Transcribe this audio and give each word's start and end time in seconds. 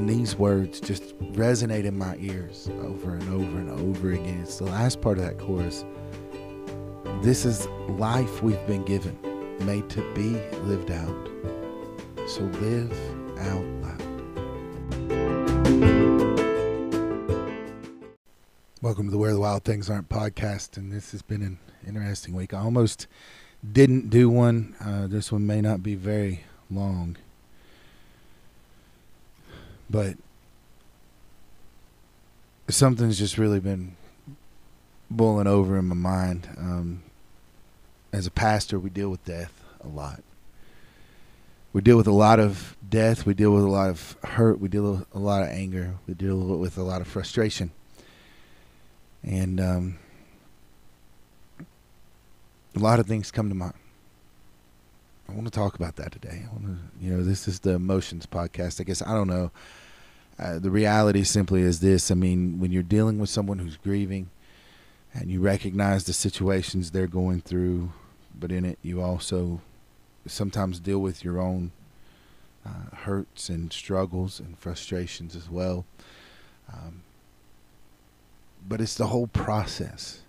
and 0.00 0.08
these 0.08 0.34
words 0.34 0.80
just 0.80 1.14
resonate 1.34 1.84
in 1.84 1.98
my 1.98 2.16
ears 2.20 2.70
over 2.84 3.16
and 3.16 3.22
over 3.34 3.58
and 3.58 3.68
over 3.68 4.12
again. 4.12 4.40
It's 4.40 4.56
the 4.56 4.64
last 4.64 5.02
part 5.02 5.18
of 5.18 5.24
that 5.24 5.36
chorus. 5.36 5.84
This 7.20 7.44
is 7.44 7.66
life 7.86 8.42
we've 8.42 8.66
been 8.66 8.82
given, 8.86 9.14
made 9.66 9.90
to 9.90 10.14
be 10.14 10.40
lived 10.60 10.90
out. 10.90 11.28
So 12.26 12.40
live 12.44 12.90
out 13.40 13.62
loud. 13.82 14.00
Welcome 18.80 19.04
to 19.04 19.10
the 19.10 19.18
Where 19.18 19.34
the 19.34 19.40
Wild 19.40 19.64
Things 19.64 19.90
Aren't 19.90 20.08
podcast, 20.08 20.78
and 20.78 20.90
this 20.90 21.12
has 21.12 21.20
been 21.20 21.42
an 21.42 21.58
interesting 21.86 22.34
week. 22.34 22.54
I 22.54 22.60
almost 22.60 23.06
didn't 23.70 24.08
do 24.08 24.30
one. 24.30 24.74
Uh, 24.80 25.08
this 25.08 25.30
one 25.30 25.46
may 25.46 25.60
not 25.60 25.82
be 25.82 25.94
very 25.94 26.44
long 26.70 27.18
but 29.90 30.16
something's 32.68 33.18
just 33.18 33.36
really 33.36 33.58
been 33.58 33.96
boiling 35.10 35.48
over 35.48 35.76
in 35.76 35.86
my 35.86 35.96
mind. 35.96 36.48
Um, 36.56 37.02
as 38.12 38.26
a 38.26 38.30
pastor, 38.30 38.78
we 38.78 38.88
deal 38.88 39.08
with 39.08 39.24
death 39.24 39.64
a 39.82 39.88
lot. 39.88 40.22
We 41.72 41.80
deal 41.80 41.96
with 41.96 42.06
a 42.06 42.12
lot 42.12 42.38
of 42.38 42.76
death. 42.88 43.26
We 43.26 43.34
deal 43.34 43.50
with 43.52 43.64
a 43.64 43.68
lot 43.68 43.90
of 43.90 44.16
hurt. 44.22 44.60
We 44.60 44.68
deal 44.68 44.92
with 44.92 45.06
a 45.12 45.18
lot 45.18 45.42
of 45.42 45.48
anger. 45.48 45.96
We 46.06 46.14
deal 46.14 46.36
with 46.36 46.78
a 46.78 46.82
lot 46.82 47.00
of 47.00 47.08
frustration. 47.08 47.72
And 49.24 49.60
um, 49.60 49.98
a 52.76 52.78
lot 52.78 53.00
of 53.00 53.06
things 53.06 53.30
come 53.30 53.48
to 53.48 53.54
mind. 53.54 53.74
I 55.28 55.32
want 55.32 55.44
to 55.44 55.50
talk 55.50 55.74
about 55.76 55.96
that 55.96 56.10
today. 56.10 56.44
I 56.44 56.52
want 56.52 56.66
to, 56.66 57.04
you 57.04 57.12
know, 57.12 57.22
this 57.22 57.46
is 57.46 57.60
the 57.60 57.70
emotions 57.70 58.26
podcast. 58.26 58.80
I 58.80 58.84
guess 58.84 59.02
I 59.02 59.14
don't 59.14 59.28
know 59.28 59.52
uh, 60.40 60.58
the 60.58 60.70
reality 60.70 61.22
simply 61.22 61.60
is 61.60 61.80
this 61.80 62.10
I 62.10 62.14
mean, 62.14 62.58
when 62.58 62.72
you're 62.72 62.82
dealing 62.82 63.18
with 63.18 63.28
someone 63.28 63.58
who's 63.58 63.76
grieving 63.76 64.30
and 65.12 65.30
you 65.30 65.40
recognize 65.40 66.04
the 66.04 66.14
situations 66.14 66.90
they're 66.90 67.06
going 67.06 67.42
through, 67.42 67.92
but 68.38 68.50
in 68.50 68.64
it, 68.64 68.78
you 68.82 69.02
also 69.02 69.60
sometimes 70.26 70.80
deal 70.80 70.98
with 70.98 71.24
your 71.24 71.38
own 71.38 71.72
uh, 72.64 72.96
hurts 72.96 73.48
and 73.50 73.72
struggles 73.72 74.40
and 74.40 74.58
frustrations 74.58 75.36
as 75.36 75.50
well. 75.50 75.84
Um, 76.72 77.02
but 78.66 78.80
it's 78.80 78.94
the 78.94 79.08
whole 79.08 79.26
process. 79.26 80.20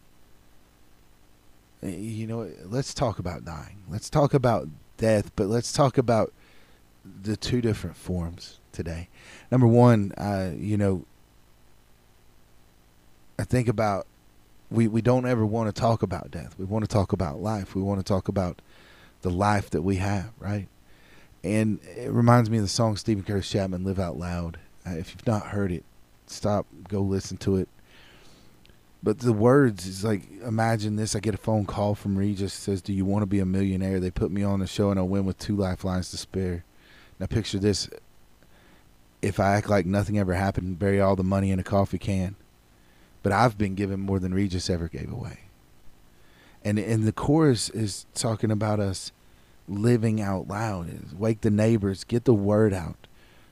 You 1.81 2.27
know, 2.27 2.51
let's 2.65 2.93
talk 2.93 3.17
about 3.17 3.45
dying. 3.45 3.83
Let's 3.89 4.09
talk 4.09 4.33
about 4.33 4.67
death, 4.97 5.31
but 5.35 5.47
let's 5.47 5.71
talk 5.71 5.97
about 5.97 6.33
the 7.23 7.37
two 7.37 7.61
different 7.61 7.95
forms 7.95 8.59
today. 8.71 9.09
Number 9.51 9.67
one, 9.67 10.11
uh, 10.17 10.51
you 10.55 10.77
know, 10.77 11.05
I 13.37 13.43
think 13.43 13.67
about 13.67 14.07
we, 14.69 14.87
we 14.87 15.01
don't 15.01 15.25
ever 15.25 15.45
want 15.45 15.73
to 15.73 15.79
talk 15.79 16.01
about 16.01 16.31
death. 16.31 16.55
We 16.57 16.65
want 16.65 16.85
to 16.85 16.87
talk 16.87 17.11
about 17.11 17.41
life. 17.41 17.75
We 17.75 17.81
want 17.81 17.99
to 17.99 18.05
talk 18.05 18.27
about 18.27 18.61
the 19.21 19.29
life 19.29 19.69
that 19.71 19.81
we 19.81 19.97
have, 19.97 20.31
right? 20.39 20.67
And 21.43 21.79
it 21.97 22.11
reminds 22.11 22.49
me 22.49 22.57
of 22.57 22.63
the 22.63 22.69
song 22.69 22.95
Steven 22.95 23.23
Curtis 23.23 23.49
Chapman, 23.49 23.83
Live 23.83 23.99
Out 23.99 24.17
Loud. 24.17 24.59
Uh, 24.85 24.91
if 24.91 25.11
you've 25.11 25.27
not 25.27 25.47
heard 25.47 25.71
it, 25.71 25.83
stop, 26.27 26.65
go 26.87 27.01
listen 27.01 27.37
to 27.37 27.57
it. 27.57 27.67
But 29.03 29.19
the 29.19 29.33
words 29.33 29.87
is 29.87 30.03
like, 30.03 30.29
imagine 30.43 30.95
this. 30.95 31.15
I 31.15 31.19
get 31.19 31.33
a 31.33 31.37
phone 31.37 31.65
call 31.65 31.95
from 31.95 32.17
Regis 32.17 32.53
says, 32.53 32.81
Do 32.81 32.93
you 32.93 33.03
want 33.03 33.23
to 33.23 33.27
be 33.27 33.39
a 33.39 33.45
millionaire? 33.45 33.99
They 33.99 34.11
put 34.11 34.31
me 34.31 34.43
on 34.43 34.59
the 34.59 34.67
show 34.67 34.91
and 34.91 34.99
I 34.99 35.03
win 35.03 35.25
with 35.25 35.39
two 35.39 35.55
lifelines 35.55 36.11
to 36.11 36.17
spare. 36.17 36.63
Now 37.19 37.25
picture 37.25 37.57
this 37.57 37.89
if 39.21 39.39
I 39.39 39.55
act 39.55 39.69
like 39.69 39.85
nothing 39.85 40.17
ever 40.17 40.33
happened, 40.33 40.79
bury 40.79 40.99
all 40.99 41.15
the 41.15 41.23
money 41.23 41.51
in 41.51 41.59
a 41.59 41.63
coffee 41.63 41.97
can. 41.97 42.35
But 43.23 43.31
I've 43.31 43.57
been 43.57 43.75
given 43.75 43.99
more 43.99 44.19
than 44.19 44.33
Regis 44.33 44.69
ever 44.69 44.87
gave 44.87 45.11
away. 45.11 45.41
And 46.63 46.77
and 46.79 47.03
the 47.03 47.11
chorus 47.11 47.69
is 47.69 48.05
talking 48.13 48.51
about 48.51 48.79
us 48.79 49.11
living 49.67 50.21
out 50.21 50.47
loud. 50.47 50.89
Wake 51.17 51.41
the 51.41 51.51
neighbors, 51.51 52.03
get 52.03 52.25
the 52.25 52.33
word 52.33 52.73
out, 52.73 53.07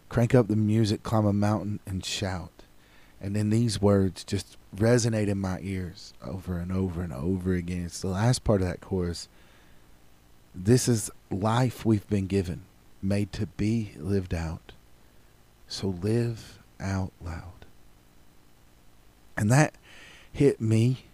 crank 0.09 0.35
up 0.35 0.47
the 0.47 0.55
music, 0.55 1.03
climb 1.03 1.25
a 1.25 1.33
mountain 1.33 1.79
and 1.85 2.03
shout. 2.03 2.51
And 3.21 3.35
then 3.35 3.49
these 3.49 3.81
words 3.81 4.23
just 4.23 4.57
resonate 4.75 5.27
in 5.27 5.39
my 5.39 5.59
ears 5.61 6.13
over 6.23 6.57
and 6.57 6.71
over 6.71 7.01
and 7.01 7.13
over 7.13 7.53
again. 7.53 7.85
It's 7.85 8.01
the 8.01 8.07
last 8.07 8.43
part 8.43 8.61
of 8.61 8.67
that 8.67 8.81
chorus. 8.81 9.27
This 10.55 10.87
is 10.87 11.11
life 11.29 11.85
we've 11.85 12.07
been 12.07 12.27
given, 12.27 12.61
made 13.01 13.31
to 13.33 13.45
be 13.45 13.91
lived 13.97 14.33
out. 14.33 14.71
So 15.69 15.95
live 16.01 16.59
out 16.79 17.13
loud. 17.23 17.65
And 19.37 19.49
that 19.51 19.75
hit 20.33 20.59
me 20.59 21.05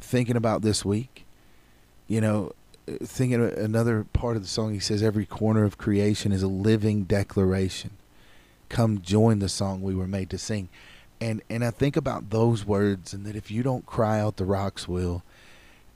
thinking 0.00 0.36
about 0.36 0.62
this 0.62 0.84
week. 0.84 1.24
You 2.08 2.22
know, 2.22 2.52
thinking 3.02 3.42
another 3.42 4.04
part 4.12 4.36
of 4.36 4.42
the 4.42 4.48
song, 4.48 4.72
he 4.72 4.80
says, 4.80 5.02
Every 5.02 5.26
corner 5.26 5.64
of 5.64 5.78
creation 5.78 6.32
is 6.32 6.42
a 6.42 6.48
living 6.48 7.04
declaration. 7.04 7.90
Come 8.70 9.02
join 9.02 9.38
the 9.38 9.48
song 9.48 9.82
we 9.82 9.94
were 9.94 10.08
made 10.08 10.30
to 10.30 10.38
sing. 10.38 10.70
And 11.20 11.42
and 11.50 11.64
I 11.64 11.70
think 11.70 11.96
about 11.96 12.30
those 12.30 12.64
words 12.64 13.12
and 13.12 13.26
that 13.26 13.36
if 13.36 13.50
you 13.50 13.62
don't 13.62 13.84
cry 13.84 14.20
out 14.20 14.36
the 14.36 14.44
rocks 14.44 14.88
will 14.88 15.22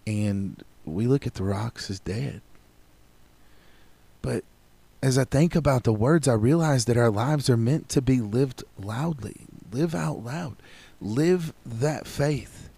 and 0.07 0.63
we 0.85 1.07
look 1.07 1.27
at 1.27 1.35
the 1.35 1.45
rocks 1.45 1.91
as 1.91 2.01
dead. 2.01 2.43
But 4.21 4.45
as 5.03 5.19
I 5.19 5.25
think 5.25 5.57
about 5.57 5.83
the 5.83 5.93
words, 5.93 6.29
I 6.29 6.35
realize 6.35 6.85
that 6.85 6.97
our 6.97 7.11
lives 7.11 7.51
are 7.51 7.57
meant 7.57 7.89
to 7.91 8.01
be 8.01 8.21
lived 8.21 8.63
loudly. 8.79 9.47
Live 9.73 9.95
out 9.95 10.25
loud. 10.25 10.57
Live 11.01 11.53
that 11.67 12.07
faith. 12.07 12.69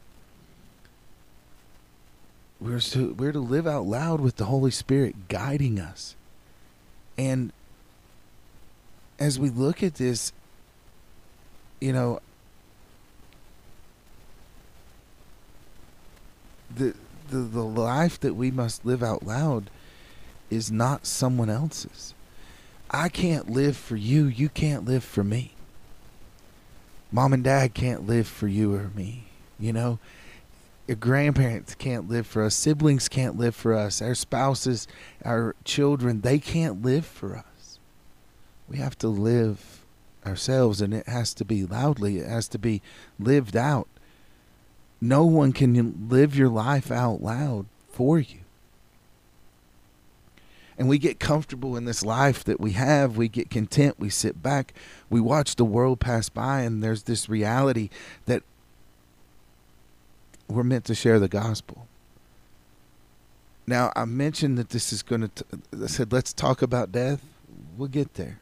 We're 2.60 2.80
to, 2.80 3.12
we're 3.12 3.32
to 3.32 3.40
live 3.40 3.66
out 3.66 3.84
loud 3.84 4.20
with 4.20 4.36
the 4.36 4.46
Holy 4.46 4.70
Spirit 4.70 5.28
guiding 5.28 5.78
us. 5.78 6.16
And 7.18 7.52
as 9.18 9.38
we 9.38 9.50
look 9.50 9.82
at 9.82 9.96
this, 9.96 10.32
you 11.80 11.92
know, 11.92 12.20
the, 16.74 16.94
the 17.28 17.38
the 17.38 17.62
life 17.62 18.18
that 18.20 18.34
we 18.34 18.50
must 18.50 18.84
live 18.84 19.02
out 19.02 19.24
loud 19.24 19.70
is 20.50 20.72
not 20.72 21.06
someone 21.06 21.50
else's. 21.50 22.13
I 22.90 23.08
can't 23.08 23.50
live 23.50 23.76
for 23.76 23.96
you. 23.96 24.26
You 24.26 24.48
can't 24.48 24.84
live 24.84 25.04
for 25.04 25.24
me. 25.24 25.54
Mom 27.10 27.32
and 27.32 27.44
dad 27.44 27.74
can't 27.74 28.06
live 28.06 28.26
for 28.26 28.48
you 28.48 28.74
or 28.74 28.90
me. 28.94 29.24
You 29.58 29.72
know, 29.72 29.98
your 30.86 30.96
grandparents 30.96 31.74
can't 31.74 32.08
live 32.08 32.26
for 32.26 32.42
us. 32.42 32.54
Siblings 32.54 33.08
can't 33.08 33.36
live 33.36 33.54
for 33.54 33.74
us. 33.74 34.02
Our 34.02 34.14
spouses, 34.14 34.86
our 35.24 35.54
children, 35.64 36.20
they 36.20 36.38
can't 36.38 36.82
live 36.82 37.06
for 37.06 37.36
us. 37.36 37.78
We 38.68 38.78
have 38.78 38.98
to 38.98 39.08
live 39.08 39.84
ourselves, 40.26 40.80
and 40.80 40.92
it 40.94 41.06
has 41.06 41.34
to 41.34 41.44
be 41.44 41.64
loudly, 41.64 42.18
it 42.18 42.28
has 42.28 42.48
to 42.48 42.58
be 42.58 42.82
lived 43.18 43.56
out. 43.56 43.88
No 45.00 45.24
one 45.24 45.52
can 45.52 46.08
live 46.08 46.36
your 46.36 46.48
life 46.48 46.90
out 46.90 47.22
loud 47.22 47.66
for 47.90 48.18
you 48.18 48.43
and 50.78 50.88
we 50.88 50.98
get 50.98 51.20
comfortable 51.20 51.76
in 51.76 51.84
this 51.84 52.04
life 52.04 52.44
that 52.44 52.60
we 52.60 52.72
have. 52.72 53.16
We 53.16 53.28
get 53.28 53.50
content. 53.50 53.96
We 53.98 54.10
sit 54.10 54.42
back. 54.42 54.74
We 55.08 55.20
watch 55.20 55.56
the 55.56 55.64
world 55.64 56.00
pass 56.00 56.28
by, 56.28 56.62
and 56.62 56.82
there's 56.82 57.04
this 57.04 57.28
reality 57.28 57.90
that 58.26 58.42
we're 60.48 60.64
meant 60.64 60.84
to 60.86 60.94
share 60.94 61.18
the 61.18 61.28
gospel. 61.28 61.86
Now, 63.66 63.92
I 63.96 64.04
mentioned 64.04 64.58
that 64.58 64.70
this 64.70 64.92
is 64.92 65.02
going 65.02 65.28
to, 65.28 65.44
I 65.82 65.86
said, 65.86 66.12
let's 66.12 66.32
talk 66.32 66.60
about 66.60 66.92
death. 66.92 67.22
We'll 67.76 67.88
get 67.88 68.14
there. 68.14 68.40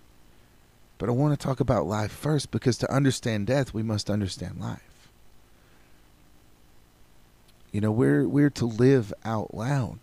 But 0.99 1.09
I 1.09 1.13
want 1.13 1.39
to 1.39 1.47
talk 1.47 1.61
about 1.61 1.87
life 1.87 2.13
first 2.13 2.51
because 2.51 2.77
to 2.79 2.93
understand 2.93 3.47
death, 3.47 3.73
we 3.73 3.83
must 3.83 4.11
understand 4.11 4.61
life. 4.61 5.09
You 7.71 7.81
know, 7.81 7.93
we're, 7.93 8.27
we're 8.27 8.51
to 8.51 8.67
live 8.67 9.13
out 9.25 9.55
loud. 9.55 10.01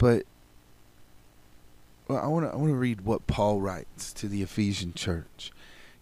But 0.00 0.24
well, 2.08 2.18
I 2.18 2.26
want 2.26 2.46
to 2.46 2.52
I 2.52 2.56
want 2.56 2.70
to 2.70 2.74
read 2.74 3.02
what 3.02 3.26
Paul 3.26 3.60
writes 3.60 4.14
to 4.14 4.28
the 4.28 4.42
Ephesian 4.42 4.94
church 4.94 5.52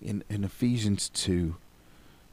in 0.01 0.23
in 0.31 0.45
Ephesians 0.45 1.09
two, 1.09 1.57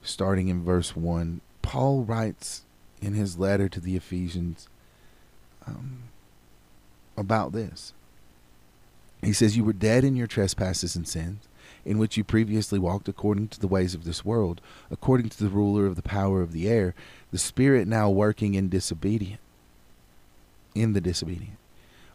starting 0.03 0.47
in 0.47 0.63
verse 0.63 0.95
one. 0.95 1.41
Paul 1.63 2.03
writes 2.03 2.61
in 3.01 3.13
his 3.13 3.39
letter 3.39 3.67
to 3.67 3.79
the 3.79 3.95
Ephesians 3.95 4.69
um, 5.65 6.03
about 7.17 7.51
this. 7.51 7.93
He 9.23 9.33
says, 9.33 9.57
"You 9.57 9.63
were 9.63 9.73
dead 9.73 10.03
in 10.03 10.15
your 10.15 10.27
trespasses 10.27 10.95
and 10.95 11.07
sins." 11.07 11.39
in 11.83 11.99
which 11.99 12.17
you 12.17 12.23
previously 12.23 12.79
walked 12.79 13.07
according 13.07 13.47
to 13.47 13.59
the 13.59 13.67
ways 13.67 13.93
of 13.93 14.05
this 14.05 14.25
world, 14.25 14.59
according 14.89 15.29
to 15.29 15.43
the 15.43 15.49
ruler 15.49 15.85
of 15.85 15.95
the 15.95 16.01
power 16.01 16.41
of 16.41 16.51
the 16.51 16.67
air, 16.67 16.95
the 17.31 17.37
spirit 17.37 17.87
now 17.87 18.09
working 18.09 18.55
in 18.55 18.69
disobedience 18.69 19.39
in 20.75 20.93
the 20.93 21.01
disobedient. 21.01 21.57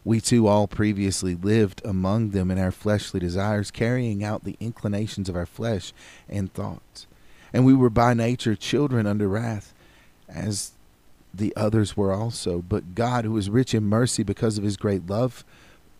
We 0.03 0.19
too 0.19 0.47
all 0.47 0.67
previously 0.67 1.35
lived 1.35 1.81
among 1.85 2.29
them 2.29 2.49
in 2.49 2.57
our 2.57 2.71
fleshly 2.71 3.19
desires, 3.19 3.69
carrying 3.69 4.23
out 4.23 4.43
the 4.43 4.57
inclinations 4.59 5.29
of 5.29 5.35
our 5.35 5.45
flesh 5.45 5.93
and 6.27 6.51
thoughts. 6.53 7.05
And 7.53 7.65
we 7.65 7.73
were 7.73 7.89
by 7.89 8.13
nature 8.13 8.55
children 8.55 9.05
under 9.05 9.27
wrath, 9.27 9.73
as 10.27 10.71
the 11.33 11.53
others 11.55 11.95
were 11.95 12.13
also. 12.13 12.61
But 12.61 12.95
God, 12.95 13.25
who 13.25 13.37
is 13.37 13.49
rich 13.49 13.73
in 13.73 13.83
mercy 13.83 14.23
because 14.23 14.57
of 14.57 14.63
his 14.63 14.77
great 14.77 15.07
love 15.07 15.43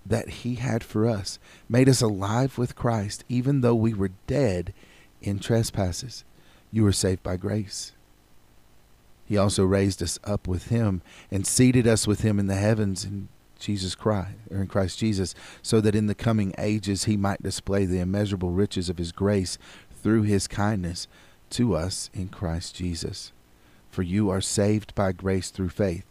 that 0.05 0.29
he 0.29 0.55
had 0.55 0.83
for 0.83 1.07
us, 1.07 1.37
made 1.69 1.87
us 1.87 2.01
alive 2.01 2.57
with 2.57 2.75
Christ, 2.75 3.23
even 3.29 3.61
though 3.61 3.75
we 3.75 3.93
were 3.93 4.11
dead 4.25 4.73
in 5.21 5.37
trespasses. 5.37 6.23
You 6.71 6.83
were 6.83 6.91
saved 6.91 7.21
by 7.21 7.37
grace. 7.37 7.91
He 9.31 9.37
also 9.37 9.63
raised 9.63 10.03
us 10.03 10.19
up 10.25 10.45
with 10.45 10.67
him 10.67 11.01
and 11.31 11.47
seated 11.47 11.87
us 11.87 12.05
with 12.05 12.19
him 12.19 12.37
in 12.37 12.47
the 12.47 12.55
heavens 12.55 13.05
in 13.05 13.29
Jesus 13.57 13.95
Christ 13.95 14.33
or 14.49 14.57
in 14.57 14.67
Christ 14.67 14.99
Jesus, 14.99 15.33
so 15.61 15.79
that 15.79 15.95
in 15.95 16.07
the 16.07 16.13
coming 16.13 16.53
ages 16.57 17.05
he 17.05 17.15
might 17.15 17.41
display 17.41 17.85
the 17.85 18.01
immeasurable 18.01 18.51
riches 18.51 18.89
of 18.89 18.97
his 18.97 19.13
grace 19.13 19.57
through 20.03 20.23
his 20.23 20.49
kindness 20.49 21.07
to 21.51 21.77
us 21.77 22.09
in 22.13 22.27
Christ 22.27 22.75
Jesus. 22.75 23.31
For 23.89 24.01
you 24.01 24.29
are 24.29 24.41
saved 24.41 24.93
by 24.95 25.13
grace 25.13 25.49
through 25.49 25.69
faith, 25.69 26.03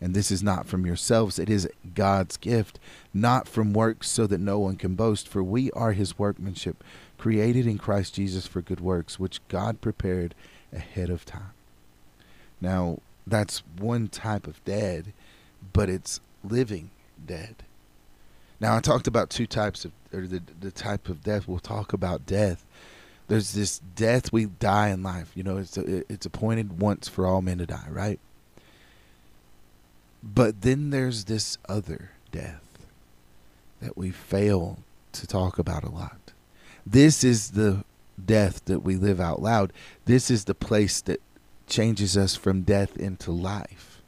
and 0.00 0.12
this 0.12 0.32
is 0.32 0.42
not 0.42 0.66
from 0.66 0.84
yourselves, 0.84 1.38
it 1.38 1.48
is 1.48 1.70
God's 1.94 2.36
gift, 2.36 2.80
not 3.12 3.46
from 3.46 3.72
works, 3.72 4.10
so 4.10 4.26
that 4.26 4.40
no 4.40 4.58
one 4.58 4.74
can 4.74 4.96
boast. 4.96 5.28
For 5.28 5.44
we 5.44 5.70
are 5.70 5.92
his 5.92 6.18
workmanship, 6.18 6.82
created 7.18 7.68
in 7.68 7.78
Christ 7.78 8.16
Jesus 8.16 8.48
for 8.48 8.62
good 8.62 8.80
works, 8.80 9.20
which 9.20 9.46
God 9.46 9.80
prepared 9.80 10.34
ahead 10.72 11.08
of 11.08 11.24
time. 11.24 11.52
Now, 12.64 13.00
that's 13.26 13.62
one 13.78 14.08
type 14.08 14.46
of 14.46 14.64
dead, 14.64 15.12
but 15.74 15.90
it's 15.90 16.20
living 16.42 16.90
dead. 17.26 17.56
Now, 18.58 18.74
I 18.76 18.80
talked 18.80 19.06
about 19.06 19.28
two 19.28 19.46
types 19.46 19.84
of, 19.84 19.92
or 20.14 20.26
the, 20.26 20.42
the 20.60 20.70
type 20.70 21.10
of 21.10 21.22
death. 21.22 21.46
We'll 21.46 21.58
talk 21.58 21.92
about 21.92 22.24
death. 22.24 22.64
There's 23.28 23.52
this 23.52 23.80
death 23.94 24.32
we 24.32 24.46
die 24.46 24.88
in 24.88 25.02
life. 25.02 25.30
You 25.34 25.42
know, 25.42 25.58
it's 25.58 25.76
a, 25.76 26.10
it's 26.10 26.24
appointed 26.24 26.80
once 26.80 27.06
for 27.06 27.26
all 27.26 27.42
men 27.42 27.58
to 27.58 27.66
die, 27.66 27.88
right? 27.90 28.18
But 30.22 30.62
then 30.62 30.88
there's 30.88 31.24
this 31.24 31.58
other 31.68 32.12
death 32.32 32.86
that 33.80 33.96
we 33.96 34.10
fail 34.10 34.78
to 35.12 35.26
talk 35.26 35.58
about 35.58 35.84
a 35.84 35.90
lot. 35.90 36.32
This 36.86 37.24
is 37.24 37.50
the 37.50 37.84
death 38.24 38.64
that 38.64 38.80
we 38.80 38.96
live 38.96 39.20
out 39.20 39.42
loud. 39.42 39.70
This 40.06 40.30
is 40.30 40.44
the 40.44 40.54
place 40.54 41.02
that 41.02 41.20
changes 41.66 42.16
us 42.16 42.36
from 42.36 42.62
death 42.62 42.96
into 42.96 43.30
life. 43.30 44.02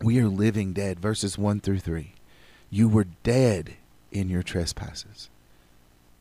We 0.00 0.18
are 0.20 0.28
living 0.28 0.72
dead. 0.72 1.00
Verses 1.00 1.36
1 1.36 1.60
through 1.60 1.80
3. 1.80 2.12
You 2.70 2.88
were 2.88 3.06
dead 3.22 3.74
in 4.12 4.28
your 4.28 4.42
trespasses. 4.42 5.28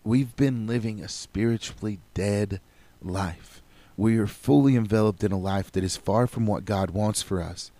We've 0.03 0.35
been 0.35 0.67
living 0.67 1.01
a 1.01 1.09
spiritually 1.09 1.99
dead 2.13 2.61
life. 3.01 3.61
We 3.97 4.17
are 4.17 4.27
fully 4.27 4.75
enveloped 4.75 5.23
in 5.23 5.31
a 5.31 5.37
life 5.37 5.71
that 5.71 5.83
is 5.83 5.97
far 5.97 6.27
from 6.27 6.45
what 6.45 6.65
God 6.65 6.91
wants 6.91 7.21
for 7.21 7.41
us. 7.41 7.71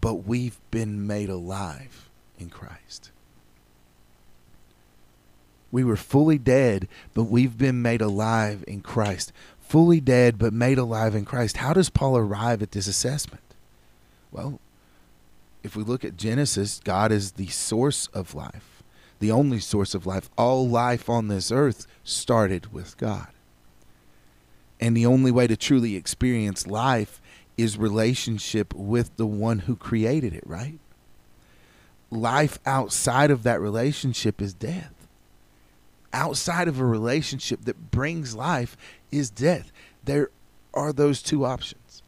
But 0.00 0.26
we've 0.26 0.58
been 0.70 1.06
made 1.06 1.28
alive 1.28 2.08
in 2.38 2.50
Christ. 2.50 3.10
We 5.70 5.84
were 5.84 5.96
fully 5.96 6.38
dead, 6.38 6.88
but 7.14 7.24
we've 7.24 7.58
been 7.58 7.82
made 7.82 8.00
alive 8.00 8.64
in 8.66 8.80
Christ. 8.80 9.32
Fully 9.66 10.00
dead, 10.00 10.38
but 10.38 10.52
made 10.52 10.78
alive 10.78 11.14
in 11.14 11.24
Christ. 11.24 11.56
How 11.56 11.72
does 11.72 11.90
Paul 11.90 12.16
arrive 12.16 12.62
at 12.62 12.72
this 12.72 12.86
assessment? 12.86 13.42
Well, 14.30 14.60
if 15.62 15.74
we 15.74 15.82
look 15.82 16.04
at 16.04 16.16
Genesis, 16.16 16.80
God 16.84 17.10
is 17.10 17.32
the 17.32 17.48
source 17.48 18.06
of 18.08 18.34
life, 18.34 18.82
the 19.18 19.30
only 19.30 19.58
source 19.58 19.94
of 19.94 20.06
life. 20.06 20.28
All 20.36 20.68
life 20.68 21.08
on 21.08 21.28
this 21.28 21.50
earth 21.50 21.86
started 22.04 22.72
with 22.72 22.96
God. 22.98 23.28
And 24.80 24.96
the 24.96 25.06
only 25.06 25.30
way 25.30 25.46
to 25.46 25.56
truly 25.56 25.96
experience 25.96 26.66
life 26.66 27.20
is 27.56 27.78
relationship 27.78 28.74
with 28.74 29.16
the 29.16 29.26
one 29.26 29.60
who 29.60 29.76
created 29.76 30.34
it, 30.34 30.46
right? 30.46 30.78
Life 32.10 32.58
outside 32.66 33.30
of 33.30 33.42
that 33.44 33.60
relationship 33.60 34.42
is 34.42 34.52
death. 34.52 34.92
Outside 36.12 36.68
of 36.68 36.78
a 36.78 36.84
relationship 36.84 37.64
that 37.64 37.90
brings 37.90 38.34
life 38.34 38.76
is 39.16 39.30
death. 39.30 39.72
There 40.04 40.30
are 40.72 40.92
those 40.92 41.22
two 41.22 41.44
options. 41.44 42.02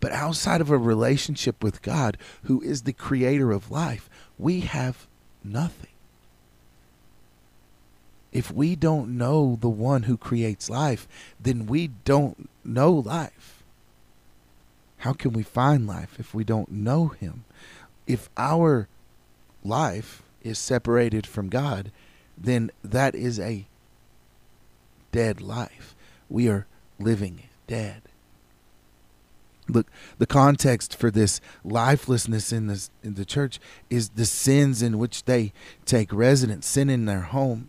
But 0.00 0.12
outside 0.12 0.60
of 0.60 0.70
a 0.70 0.78
relationship 0.78 1.62
with 1.62 1.82
God, 1.82 2.16
who 2.44 2.60
is 2.62 2.82
the 2.82 2.92
creator 2.92 3.50
of 3.50 3.70
life, 3.70 4.08
we 4.38 4.60
have 4.60 5.06
nothing. 5.42 5.90
If 8.30 8.52
we 8.52 8.76
don't 8.76 9.16
know 9.16 9.56
the 9.60 9.68
one 9.68 10.04
who 10.04 10.16
creates 10.16 10.70
life, 10.70 11.08
then 11.40 11.66
we 11.66 11.88
don't 11.88 12.48
know 12.64 12.92
life. 12.92 13.64
How 14.98 15.12
can 15.12 15.32
we 15.32 15.42
find 15.42 15.86
life 15.86 16.16
if 16.18 16.34
we 16.34 16.44
don't 16.44 16.70
know 16.70 17.08
him? 17.08 17.44
If 18.06 18.28
our 18.36 18.88
life 19.64 20.22
is 20.42 20.58
separated 20.58 21.26
from 21.26 21.48
God, 21.48 21.90
then 22.36 22.70
that 22.84 23.14
is 23.14 23.40
a 23.40 23.66
dead 25.10 25.40
life. 25.40 25.94
We 26.28 26.48
are 26.48 26.66
living 26.98 27.44
dead. 27.66 28.02
Look, 29.68 29.86
the 30.16 30.26
context 30.26 30.96
for 30.96 31.10
this 31.10 31.40
lifelessness 31.62 32.52
in 32.52 32.68
this 32.68 32.90
in 33.02 33.14
the 33.14 33.26
church 33.26 33.60
is 33.90 34.10
the 34.10 34.24
sins 34.24 34.80
in 34.82 34.98
which 34.98 35.24
they 35.24 35.52
take 35.84 36.12
residence, 36.12 36.66
sin 36.66 36.88
in 36.88 37.04
their 37.04 37.20
home. 37.20 37.68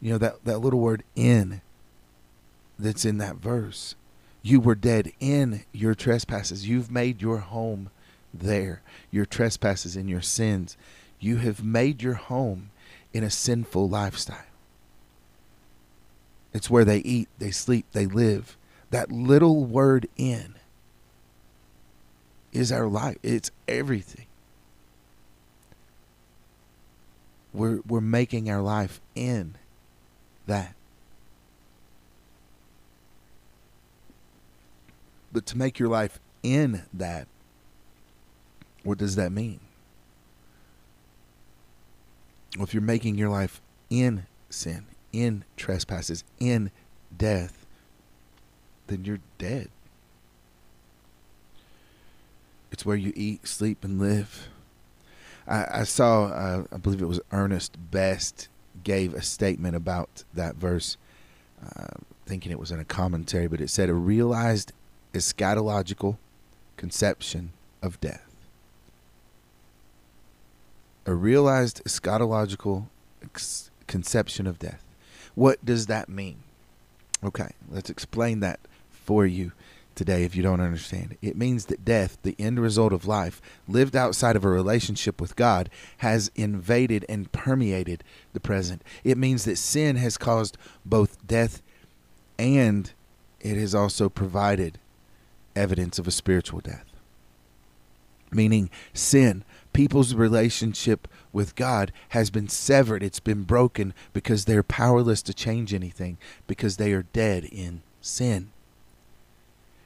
You 0.00 0.12
know 0.12 0.18
that 0.18 0.44
that 0.44 0.60
little 0.60 0.80
word 0.80 1.02
in 1.16 1.60
that's 2.78 3.04
in 3.04 3.18
that 3.18 3.36
verse. 3.36 3.96
You 4.42 4.60
were 4.60 4.74
dead 4.74 5.12
in 5.20 5.64
your 5.72 5.94
trespasses. 5.94 6.68
You've 6.68 6.90
made 6.90 7.20
your 7.20 7.38
home 7.38 7.90
there. 8.32 8.80
Your 9.10 9.26
trespasses 9.26 9.96
and 9.96 10.08
your 10.08 10.22
sins. 10.22 10.76
You 11.18 11.38
have 11.38 11.62
made 11.62 12.02
your 12.02 12.14
home 12.14 12.70
in 13.12 13.22
a 13.22 13.30
sinful 13.30 13.88
lifestyle. 13.88 14.49
It's 16.52 16.68
where 16.68 16.84
they 16.84 16.98
eat, 16.98 17.28
they 17.38 17.50
sleep, 17.50 17.86
they 17.92 18.06
live. 18.06 18.56
That 18.90 19.12
little 19.12 19.64
word 19.64 20.08
in 20.16 20.54
is 22.52 22.72
our 22.72 22.86
life. 22.86 23.16
It's 23.22 23.50
everything. 23.68 24.26
We're 27.52 27.80
we're 27.86 28.00
making 28.00 28.50
our 28.50 28.62
life 28.62 29.00
in 29.14 29.56
that. 30.46 30.74
But 35.32 35.46
to 35.46 35.58
make 35.58 35.78
your 35.78 35.88
life 35.88 36.18
in 36.42 36.82
that, 36.92 37.28
what 38.82 38.98
does 38.98 39.16
that 39.16 39.30
mean? 39.30 39.60
Well, 42.56 42.64
if 42.64 42.74
you're 42.74 42.82
making 42.82 43.16
your 43.16 43.28
life 43.28 43.60
in 43.90 44.26
sin, 44.48 44.86
in 45.12 45.44
trespasses, 45.56 46.24
in 46.38 46.70
death, 47.16 47.66
then 48.86 49.04
you're 49.04 49.20
dead. 49.38 49.68
It's 52.72 52.86
where 52.86 52.96
you 52.96 53.12
eat, 53.16 53.46
sleep, 53.46 53.84
and 53.84 53.98
live. 53.98 54.48
I, 55.46 55.80
I 55.80 55.84
saw, 55.84 56.26
uh, 56.26 56.64
I 56.72 56.76
believe 56.76 57.02
it 57.02 57.06
was 57.06 57.20
Ernest 57.32 57.76
Best 57.90 58.48
gave 58.84 59.14
a 59.14 59.22
statement 59.22 59.76
about 59.76 60.24
that 60.32 60.56
verse, 60.56 60.96
uh, 61.64 61.98
thinking 62.26 62.52
it 62.52 62.58
was 62.58 62.70
in 62.70 62.80
a 62.80 62.84
commentary, 62.84 63.48
but 63.48 63.60
it 63.60 63.68
said 63.68 63.88
a 63.88 63.94
realized 63.94 64.72
eschatological 65.12 66.16
conception 66.76 67.52
of 67.82 68.00
death. 68.00 68.26
A 71.06 71.14
realized 71.14 71.82
eschatological 71.84 72.86
ex- 73.22 73.70
conception 73.86 74.46
of 74.46 74.58
death. 74.58 74.84
What 75.40 75.64
does 75.64 75.86
that 75.86 76.10
mean? 76.10 76.42
Okay, 77.24 77.48
let's 77.70 77.88
explain 77.88 78.40
that 78.40 78.60
for 78.90 79.24
you 79.24 79.52
today 79.94 80.24
if 80.24 80.36
you 80.36 80.42
don't 80.42 80.60
understand. 80.60 81.16
It 81.22 81.34
means 81.34 81.64
that 81.64 81.82
death, 81.82 82.18
the 82.22 82.36
end 82.38 82.60
result 82.60 82.92
of 82.92 83.06
life, 83.06 83.40
lived 83.66 83.96
outside 83.96 84.36
of 84.36 84.44
a 84.44 84.50
relationship 84.50 85.18
with 85.18 85.36
God, 85.36 85.70
has 85.96 86.30
invaded 86.36 87.06
and 87.08 87.32
permeated 87.32 88.04
the 88.34 88.40
present. 88.40 88.82
It 89.02 89.16
means 89.16 89.46
that 89.46 89.56
sin 89.56 89.96
has 89.96 90.18
caused 90.18 90.58
both 90.84 91.26
death 91.26 91.62
and 92.38 92.92
it 93.40 93.56
has 93.56 93.74
also 93.74 94.10
provided 94.10 94.78
evidence 95.56 95.98
of 95.98 96.06
a 96.06 96.10
spiritual 96.10 96.60
death. 96.60 96.84
Meaning, 98.30 98.68
sin, 98.92 99.42
people's 99.72 100.14
relationship 100.14 101.08
with 101.32 101.54
God 101.54 101.92
has 102.10 102.30
been 102.30 102.48
severed, 102.48 103.02
it's 103.02 103.20
been 103.20 103.44
broken 103.44 103.94
because 104.12 104.44
they're 104.44 104.62
powerless 104.62 105.22
to 105.22 105.34
change 105.34 105.72
anything, 105.72 106.18
because 106.46 106.76
they 106.76 106.92
are 106.92 107.04
dead 107.12 107.44
in 107.44 107.82
sin. 108.00 108.50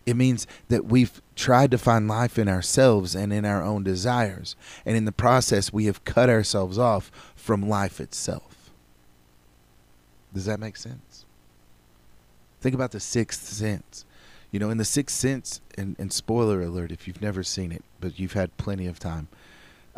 It 0.06 0.16
means 0.16 0.46
that 0.68 0.84
we've 0.84 1.22
tried 1.34 1.70
to 1.70 1.78
find 1.78 2.06
life 2.06 2.38
in 2.38 2.48
ourselves 2.48 3.14
and 3.14 3.32
in 3.32 3.44
our 3.44 3.62
own 3.62 3.82
desires. 3.84 4.54
And 4.84 4.96
in 4.96 5.06
the 5.06 5.12
process, 5.12 5.72
we 5.72 5.86
have 5.86 6.04
cut 6.04 6.28
ourselves 6.28 6.78
off 6.78 7.10
from 7.34 7.68
life 7.68 8.00
itself. 8.00 8.70
Does 10.34 10.44
that 10.44 10.60
make 10.60 10.76
sense? 10.76 11.24
Think 12.60 12.74
about 12.74 12.90
the 12.90 13.00
sixth 13.00 13.44
sense. 13.44 14.04
You 14.50 14.60
know, 14.60 14.70
in 14.70 14.78
the 14.78 14.84
sixth 14.84 15.16
sense, 15.16 15.60
and, 15.76 15.96
and 15.98 16.12
spoiler 16.12 16.62
alert 16.62 16.92
if 16.92 17.08
you've 17.08 17.22
never 17.22 17.42
seen 17.42 17.72
it, 17.72 17.82
but 18.00 18.18
you've 18.18 18.34
had 18.34 18.56
plenty 18.56 18.86
of 18.86 18.98
time, 18.98 19.28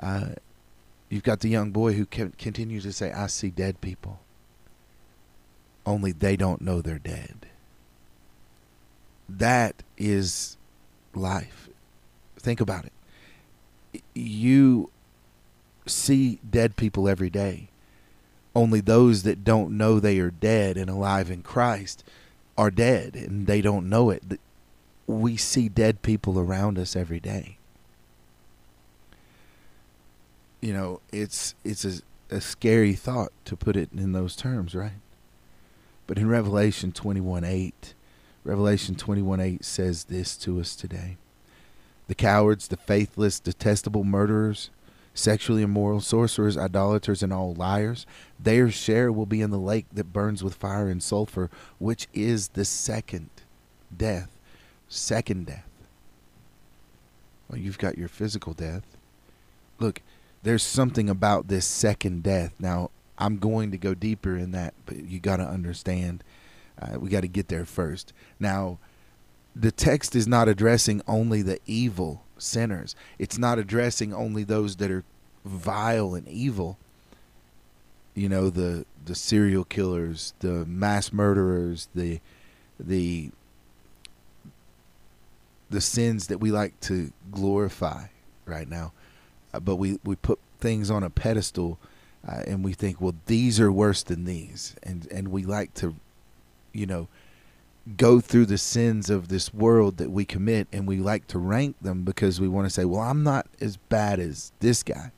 uh, 0.00 0.30
you've 1.08 1.22
got 1.22 1.40
the 1.40 1.48
young 1.48 1.70
boy 1.70 1.92
who 1.92 2.06
can, 2.06 2.32
continues 2.32 2.82
to 2.84 2.92
say, 2.92 3.12
I 3.12 3.26
see 3.26 3.50
dead 3.50 3.80
people. 3.80 4.20
Only 5.84 6.12
they 6.12 6.36
don't 6.36 6.60
know 6.60 6.80
they're 6.80 6.98
dead. 6.98 7.46
That 9.28 9.82
is 9.96 10.56
life. 11.14 11.68
Think 12.38 12.60
about 12.60 12.84
it. 12.84 14.02
You 14.14 14.90
see 15.86 16.40
dead 16.48 16.76
people 16.76 17.08
every 17.08 17.30
day. 17.30 17.68
Only 18.54 18.80
those 18.80 19.22
that 19.22 19.44
don't 19.44 19.76
know 19.76 20.00
they 20.00 20.18
are 20.18 20.30
dead 20.30 20.76
and 20.76 20.88
alive 20.88 21.30
in 21.30 21.42
Christ 21.42 22.02
are 22.56 22.70
dead 22.70 23.14
and 23.14 23.46
they 23.46 23.60
don't 23.60 23.88
know 23.88 24.10
it. 24.10 24.40
We 25.06 25.36
see 25.36 25.68
dead 25.68 26.02
people 26.02 26.38
around 26.38 26.78
us 26.78 26.96
every 26.96 27.20
day. 27.20 27.58
You 30.60 30.72
know, 30.72 31.00
it's 31.12 31.54
it's 31.64 31.84
a, 31.84 32.00
a 32.30 32.40
scary 32.40 32.94
thought 32.94 33.32
to 33.44 33.56
put 33.56 33.76
it 33.76 33.90
in 33.92 34.12
those 34.12 34.34
terms, 34.34 34.74
right? 34.74 35.00
But 36.06 36.18
in 36.18 36.28
Revelation 36.28 36.92
21 36.92 37.44
8, 37.44 37.94
Revelation 38.44 38.94
21 38.94 39.40
8 39.40 39.64
says 39.64 40.04
this 40.04 40.36
to 40.38 40.60
us 40.60 40.76
today 40.76 41.16
The 42.06 42.14
cowards, 42.14 42.68
the 42.68 42.76
faithless, 42.76 43.40
detestable 43.40 44.04
murderers, 44.04 44.70
sexually 45.14 45.62
immoral, 45.62 46.00
sorcerers, 46.00 46.56
idolaters, 46.56 47.22
and 47.22 47.32
all 47.32 47.54
liars, 47.54 48.06
their 48.38 48.70
share 48.70 49.10
will 49.10 49.26
be 49.26 49.40
in 49.40 49.50
the 49.50 49.58
lake 49.58 49.86
that 49.92 50.12
burns 50.12 50.44
with 50.44 50.54
fire 50.54 50.88
and 50.88 51.02
sulfur, 51.02 51.50
which 51.78 52.06
is 52.14 52.48
the 52.48 52.64
second 52.64 53.30
death. 53.96 54.30
Second 54.88 55.46
death. 55.46 55.66
Well, 57.48 57.58
you've 57.58 57.78
got 57.78 57.98
your 57.98 58.08
physical 58.08 58.52
death. 58.52 58.96
Look, 59.78 60.02
there's 60.46 60.62
something 60.62 61.10
about 61.10 61.48
this 61.48 61.66
second 61.66 62.22
death. 62.22 62.54
Now, 62.60 62.92
I'm 63.18 63.38
going 63.38 63.72
to 63.72 63.78
go 63.78 63.94
deeper 63.94 64.36
in 64.36 64.52
that, 64.52 64.74
but 64.86 64.96
you 64.96 65.18
got 65.18 65.38
to 65.38 65.42
understand. 65.42 66.22
Uh, 66.80 67.00
we 67.00 67.10
got 67.10 67.22
to 67.22 67.28
get 67.28 67.48
there 67.48 67.64
first. 67.64 68.12
Now, 68.38 68.78
the 69.56 69.72
text 69.72 70.14
is 70.14 70.28
not 70.28 70.46
addressing 70.46 71.02
only 71.08 71.42
the 71.42 71.58
evil 71.66 72.22
sinners. 72.38 72.94
It's 73.18 73.38
not 73.38 73.58
addressing 73.58 74.14
only 74.14 74.44
those 74.44 74.76
that 74.76 74.88
are 74.88 75.02
vile 75.44 76.14
and 76.14 76.28
evil. 76.28 76.78
You 78.14 78.28
know, 78.28 78.48
the 78.48 78.86
the 79.04 79.16
serial 79.16 79.64
killers, 79.64 80.32
the 80.38 80.64
mass 80.64 81.12
murderers, 81.12 81.88
the 81.92 82.20
the 82.78 83.32
the 85.70 85.80
sins 85.80 86.28
that 86.28 86.38
we 86.38 86.52
like 86.52 86.78
to 86.82 87.12
glorify 87.32 88.06
right 88.46 88.68
now. 88.68 88.92
Uh, 89.56 89.60
but 89.60 89.76
we, 89.76 89.98
we 90.04 90.16
put 90.16 90.38
things 90.60 90.90
on 90.90 91.02
a 91.02 91.10
pedestal 91.10 91.78
uh, 92.28 92.42
and 92.46 92.62
we 92.64 92.72
think, 92.72 93.00
well, 93.00 93.14
these 93.26 93.58
are 93.58 93.72
worse 93.72 94.02
than 94.02 94.24
these, 94.24 94.74
and 94.82 95.06
and 95.12 95.28
we 95.28 95.44
like 95.44 95.72
to, 95.74 95.94
you 96.72 96.84
know, 96.84 97.08
go 97.96 98.20
through 98.20 98.46
the 98.46 98.58
sins 98.58 99.08
of 99.08 99.28
this 99.28 99.54
world 99.54 99.96
that 99.98 100.10
we 100.10 100.24
commit, 100.24 100.66
and 100.72 100.88
we 100.88 100.98
like 100.98 101.26
to 101.28 101.38
rank 101.38 101.76
them 101.80 102.02
because 102.02 102.40
we 102.40 102.48
want 102.48 102.66
to 102.66 102.70
say, 102.70 102.84
well, 102.84 103.00
I'm 103.00 103.22
not 103.22 103.46
as 103.60 103.76
bad 103.76 104.18
as 104.18 104.52
this 104.58 104.82
guy, 104.82 105.12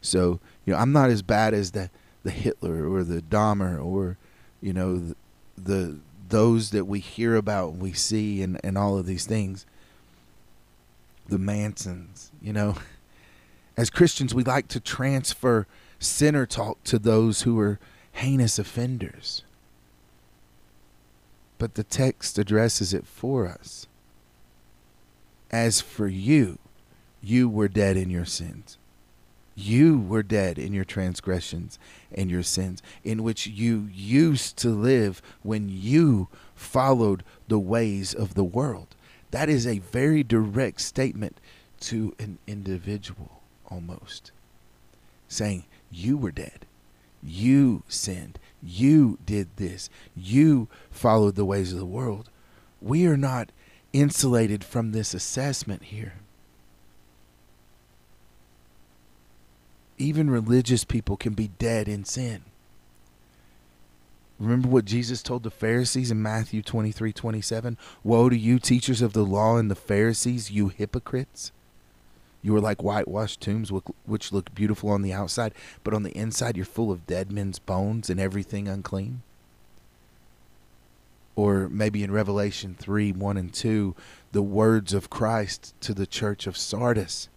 so 0.00 0.40
you 0.64 0.72
know, 0.72 0.78
I'm 0.78 0.92
not 0.92 1.10
as 1.10 1.22
bad 1.22 1.52
as 1.52 1.72
the 1.72 1.90
the 2.22 2.30
Hitler 2.30 2.90
or 2.90 3.04
the 3.04 3.22
Dahmer 3.22 3.82
or, 3.84 4.16
you 4.60 4.72
know, 4.72 4.98
the, 4.98 5.16
the 5.56 5.98
those 6.28 6.70
that 6.70 6.86
we 6.86 6.98
hear 6.98 7.36
about 7.36 7.74
and 7.74 7.80
we 7.80 7.92
see 7.92 8.42
and, 8.42 8.58
and 8.64 8.76
all 8.76 8.98
of 8.98 9.06
these 9.06 9.26
things. 9.26 9.64
The 11.28 11.38
mansons 11.38 12.30
you 12.40 12.52
know 12.52 12.76
as 13.76 13.90
christians 13.90 14.34
we 14.34 14.44
like 14.44 14.68
to 14.68 14.80
transfer 14.80 15.66
sinner 15.98 16.46
talk 16.46 16.82
to 16.84 16.98
those 16.98 17.42
who 17.42 17.58
are 17.58 17.78
heinous 18.16 18.58
offenders. 18.58 19.42
But 21.58 21.74
the 21.74 21.84
text 21.84 22.38
addresses 22.38 22.94
it 22.94 23.06
for 23.06 23.46
us. 23.46 23.86
As 25.50 25.80
for 25.80 26.06
you, 26.06 26.58
you 27.22 27.48
were 27.48 27.68
dead 27.68 27.96
in 27.96 28.10
your 28.10 28.24
sins. 28.24 28.78
You 29.54 29.98
were 29.98 30.22
dead 30.22 30.58
in 30.58 30.74
your 30.74 30.84
transgressions 30.84 31.78
and 32.12 32.30
your 32.30 32.42
sins, 32.42 32.82
in 33.04 33.22
which 33.22 33.46
you 33.46 33.88
used 33.92 34.58
to 34.58 34.68
live 34.68 35.22
when 35.42 35.68
you 35.70 36.28
followed 36.54 37.22
the 37.48 37.58
ways 37.58 38.12
of 38.12 38.34
the 38.34 38.44
world. 38.44 38.88
That 39.30 39.48
is 39.48 39.66
a 39.66 39.78
very 39.78 40.22
direct 40.22 40.82
statement 40.82 41.38
to 41.80 42.14
an 42.18 42.38
individual, 42.46 43.35
almost 43.70 44.32
saying, 45.28 45.64
you 45.90 46.16
were 46.16 46.30
dead. 46.30 46.66
You 47.22 47.82
sinned. 47.88 48.38
You 48.62 49.18
did 49.24 49.48
this. 49.56 49.90
You 50.14 50.68
followed 50.90 51.34
the 51.34 51.44
ways 51.44 51.72
of 51.72 51.78
the 51.78 51.86
world. 51.86 52.30
We 52.80 53.06
are 53.06 53.16
not 53.16 53.50
insulated 53.92 54.62
from 54.62 54.92
this 54.92 55.14
assessment 55.14 55.84
here. 55.84 56.14
Even 59.98 60.30
religious 60.30 60.84
people 60.84 61.16
can 61.16 61.32
be 61.32 61.48
dead 61.58 61.88
in 61.88 62.04
sin. 62.04 62.42
Remember 64.38 64.68
what 64.68 64.84
Jesus 64.84 65.22
told 65.22 65.42
the 65.42 65.50
Pharisees 65.50 66.10
in 66.10 66.20
Matthew 66.20 66.60
23 66.60 67.12
27? 67.12 67.78
Woe 68.04 68.28
to 68.28 68.36
you, 68.36 68.58
teachers 68.58 69.00
of 69.00 69.14
the 69.14 69.24
law 69.24 69.56
and 69.56 69.70
the 69.70 69.74
Pharisees, 69.74 70.50
you 70.50 70.68
hypocrites! 70.68 71.52
You 72.46 72.54
are 72.54 72.60
like 72.60 72.80
whitewashed 72.80 73.40
tombs, 73.40 73.72
which 74.04 74.30
look 74.30 74.54
beautiful 74.54 74.90
on 74.90 75.02
the 75.02 75.12
outside, 75.12 75.52
but 75.82 75.92
on 75.92 76.04
the 76.04 76.16
inside 76.16 76.56
you're 76.56 76.64
full 76.64 76.92
of 76.92 77.04
dead 77.04 77.32
men's 77.32 77.58
bones 77.58 78.08
and 78.08 78.20
everything 78.20 78.68
unclean. 78.68 79.22
Or 81.34 81.68
maybe 81.68 82.04
in 82.04 82.12
Revelation 82.12 82.76
3 82.78 83.10
1 83.10 83.36
and 83.36 83.52
2, 83.52 83.96
the 84.30 84.42
words 84.42 84.94
of 84.94 85.10
Christ 85.10 85.74
to 85.80 85.92
the 85.92 86.06
church 86.06 86.46
of 86.46 86.56
Sardis 86.56 87.28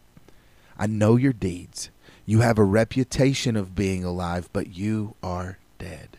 I 0.78 0.86
know 0.86 1.16
your 1.16 1.34
deeds. 1.34 1.90
You 2.28 2.42
have 2.42 2.60
a 2.60 2.64
reputation 2.64 3.56
of 3.56 3.74
being 3.74 4.04
alive, 4.04 4.48
but 4.54 4.76
you 4.76 5.16
are 5.24 5.58
dead. 5.80 6.18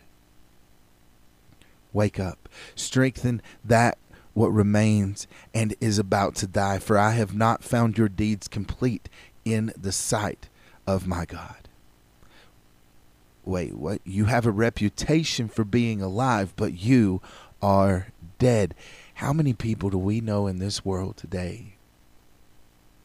Wake 1.92 2.18
up. 2.18 2.48
Strengthen 2.74 3.40
that 3.64 3.98
what 4.34 4.48
remains 4.48 5.26
and 5.52 5.74
is 5.80 5.98
about 5.98 6.34
to 6.36 6.46
die, 6.46 6.78
for 6.78 6.96
I 6.96 7.12
have 7.12 7.34
not 7.34 7.64
found 7.64 7.98
your 7.98 8.08
deeds 8.08 8.48
complete 8.48 9.08
in 9.44 9.72
the 9.76 9.92
sight 9.92 10.48
of 10.86 11.06
my 11.06 11.24
God. 11.24 11.68
Wait, 13.44 13.74
what? 13.74 14.00
You 14.04 14.26
have 14.26 14.46
a 14.46 14.50
reputation 14.50 15.48
for 15.48 15.64
being 15.64 16.00
alive, 16.00 16.52
but 16.56 16.74
you 16.74 17.20
are 17.62 18.08
dead. 18.38 18.74
How 19.14 19.32
many 19.32 19.52
people 19.52 19.90
do 19.90 19.98
we 19.98 20.20
know 20.20 20.46
in 20.46 20.58
this 20.58 20.84
world 20.84 21.16
today? 21.16 21.74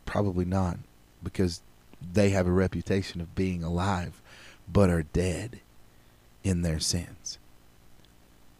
Probably 0.05 0.45
not, 0.45 0.77
because 1.23 1.61
they 2.13 2.29
have 2.29 2.47
a 2.47 2.51
reputation 2.51 3.21
of 3.21 3.35
being 3.35 3.63
alive, 3.63 4.21
but 4.71 4.89
are 4.89 5.03
dead 5.03 5.61
in 6.43 6.61
their 6.61 6.79
sins. 6.79 7.39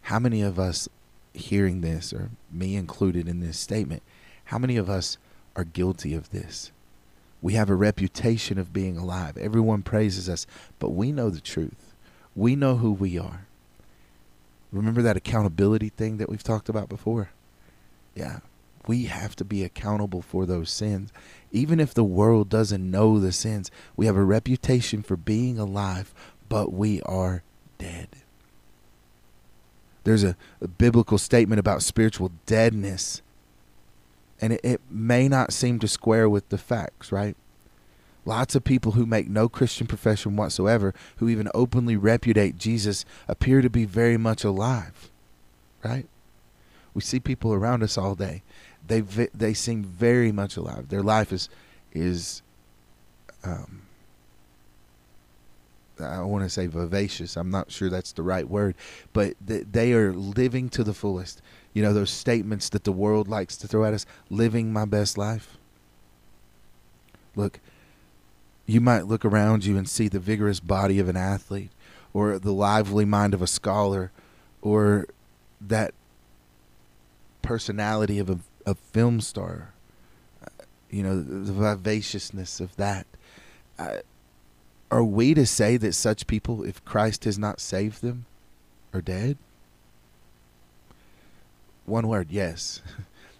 How 0.02 0.18
many 0.18 0.42
of 0.42 0.58
us 0.58 0.88
hearing 1.36 1.80
this, 1.80 2.12
or 2.12 2.30
me 2.50 2.76
included 2.76 3.28
in 3.28 3.40
this 3.40 3.58
statement, 3.58 4.02
how 4.46 4.58
many 4.58 4.76
of 4.76 4.88
us 4.88 5.18
are 5.54 5.64
guilty 5.64 6.14
of 6.14 6.30
this? 6.30 6.72
We 7.42 7.54
have 7.54 7.70
a 7.70 7.74
reputation 7.74 8.58
of 8.58 8.72
being 8.72 8.96
alive. 8.96 9.36
Everyone 9.36 9.82
praises 9.82 10.28
us, 10.28 10.46
but 10.78 10.90
we 10.90 11.12
know 11.12 11.30
the 11.30 11.40
truth. 11.40 11.94
We 12.34 12.56
know 12.56 12.76
who 12.76 12.92
we 12.92 13.18
are. 13.18 13.46
Remember 14.72 15.02
that 15.02 15.16
accountability 15.16 15.90
thing 15.90 16.16
that 16.18 16.28
we've 16.28 16.42
talked 16.42 16.68
about 16.68 16.88
before? 16.88 17.30
Yeah, 18.14 18.40
we 18.86 19.04
have 19.04 19.36
to 19.36 19.44
be 19.44 19.62
accountable 19.62 20.22
for 20.22 20.46
those 20.46 20.70
sins. 20.70 21.12
Even 21.52 21.80
if 21.80 21.94
the 21.94 22.04
world 22.04 22.48
doesn't 22.48 22.90
know 22.90 23.18
the 23.18 23.32
sins, 23.32 23.70
we 23.96 24.06
have 24.06 24.16
a 24.16 24.24
reputation 24.24 25.02
for 25.02 25.16
being 25.16 25.58
alive, 25.58 26.12
but 26.48 26.72
we 26.72 27.00
are 27.02 27.42
dead 27.78 28.08
there's 30.06 30.22
a, 30.22 30.36
a 30.60 30.68
biblical 30.68 31.18
statement 31.18 31.58
about 31.58 31.82
spiritual 31.82 32.30
deadness. 32.46 33.22
And 34.40 34.52
it, 34.52 34.60
it 34.62 34.80
may 34.88 35.26
not 35.26 35.52
seem 35.52 35.80
to 35.80 35.88
square 35.88 36.28
with 36.28 36.48
the 36.48 36.58
facts, 36.58 37.10
right? 37.10 37.36
Lots 38.24 38.54
of 38.54 38.62
people 38.62 38.92
who 38.92 39.04
make 39.04 39.28
no 39.28 39.48
Christian 39.48 39.88
profession 39.88 40.36
whatsoever, 40.36 40.94
who 41.16 41.28
even 41.28 41.48
openly 41.54 41.96
repudiate 41.96 42.56
Jesus, 42.56 43.04
appear 43.26 43.60
to 43.62 43.68
be 43.68 43.84
very 43.84 44.16
much 44.16 44.44
alive, 44.44 45.10
right? 45.84 46.06
We 46.94 47.00
see 47.00 47.18
people 47.18 47.52
around 47.52 47.82
us 47.82 47.98
all 47.98 48.14
day. 48.14 48.42
they 48.86 49.00
they 49.00 49.54
seem 49.54 49.82
very 49.82 50.30
much 50.30 50.56
alive. 50.56 50.88
Their 50.88 51.02
life 51.02 51.32
is 51.32 51.48
is 51.92 52.42
um, 53.42 53.82
I 56.00 56.22
want 56.22 56.44
to 56.44 56.50
say 56.50 56.66
vivacious. 56.66 57.36
I'm 57.36 57.50
not 57.50 57.70
sure 57.70 57.88
that's 57.88 58.12
the 58.12 58.22
right 58.22 58.48
word, 58.48 58.74
but 59.12 59.34
th- 59.46 59.66
they 59.70 59.92
are 59.92 60.12
living 60.12 60.68
to 60.70 60.84
the 60.84 60.94
fullest. 60.94 61.40
You 61.72 61.82
know 61.82 61.92
those 61.92 62.10
statements 62.10 62.68
that 62.70 62.84
the 62.84 62.92
world 62.92 63.28
likes 63.28 63.56
to 63.58 63.68
throw 63.68 63.84
at 63.84 63.94
us, 63.94 64.06
living 64.30 64.72
my 64.72 64.84
best 64.84 65.16
life. 65.18 65.56
Look, 67.34 67.60
you 68.66 68.80
might 68.80 69.06
look 69.06 69.24
around 69.24 69.64
you 69.64 69.76
and 69.76 69.88
see 69.88 70.08
the 70.08 70.20
vigorous 70.20 70.60
body 70.60 70.98
of 70.98 71.08
an 71.08 71.16
athlete 71.16 71.70
or 72.12 72.38
the 72.38 72.52
lively 72.52 73.04
mind 73.04 73.34
of 73.34 73.42
a 73.42 73.46
scholar 73.46 74.10
or 74.62 75.06
that 75.60 75.94
personality 77.42 78.18
of 78.18 78.28
a, 78.28 78.38
a 78.64 78.74
film 78.74 79.20
star 79.20 79.72
you 80.90 81.02
know 81.02 81.20
the 81.20 81.52
vivaciousness 81.52 82.60
of 82.60 82.74
that 82.76 83.06
uh, 83.78 83.98
are 84.90 85.04
we 85.04 85.34
to 85.34 85.46
say 85.46 85.76
that 85.76 85.94
such 85.94 86.26
people 86.26 86.62
if 86.62 86.84
christ 86.84 87.24
has 87.24 87.38
not 87.38 87.60
saved 87.60 88.02
them 88.02 88.26
are 88.92 89.02
dead? 89.02 89.36
One 91.84 92.08
word 92.08 92.28
yes. 92.30 92.82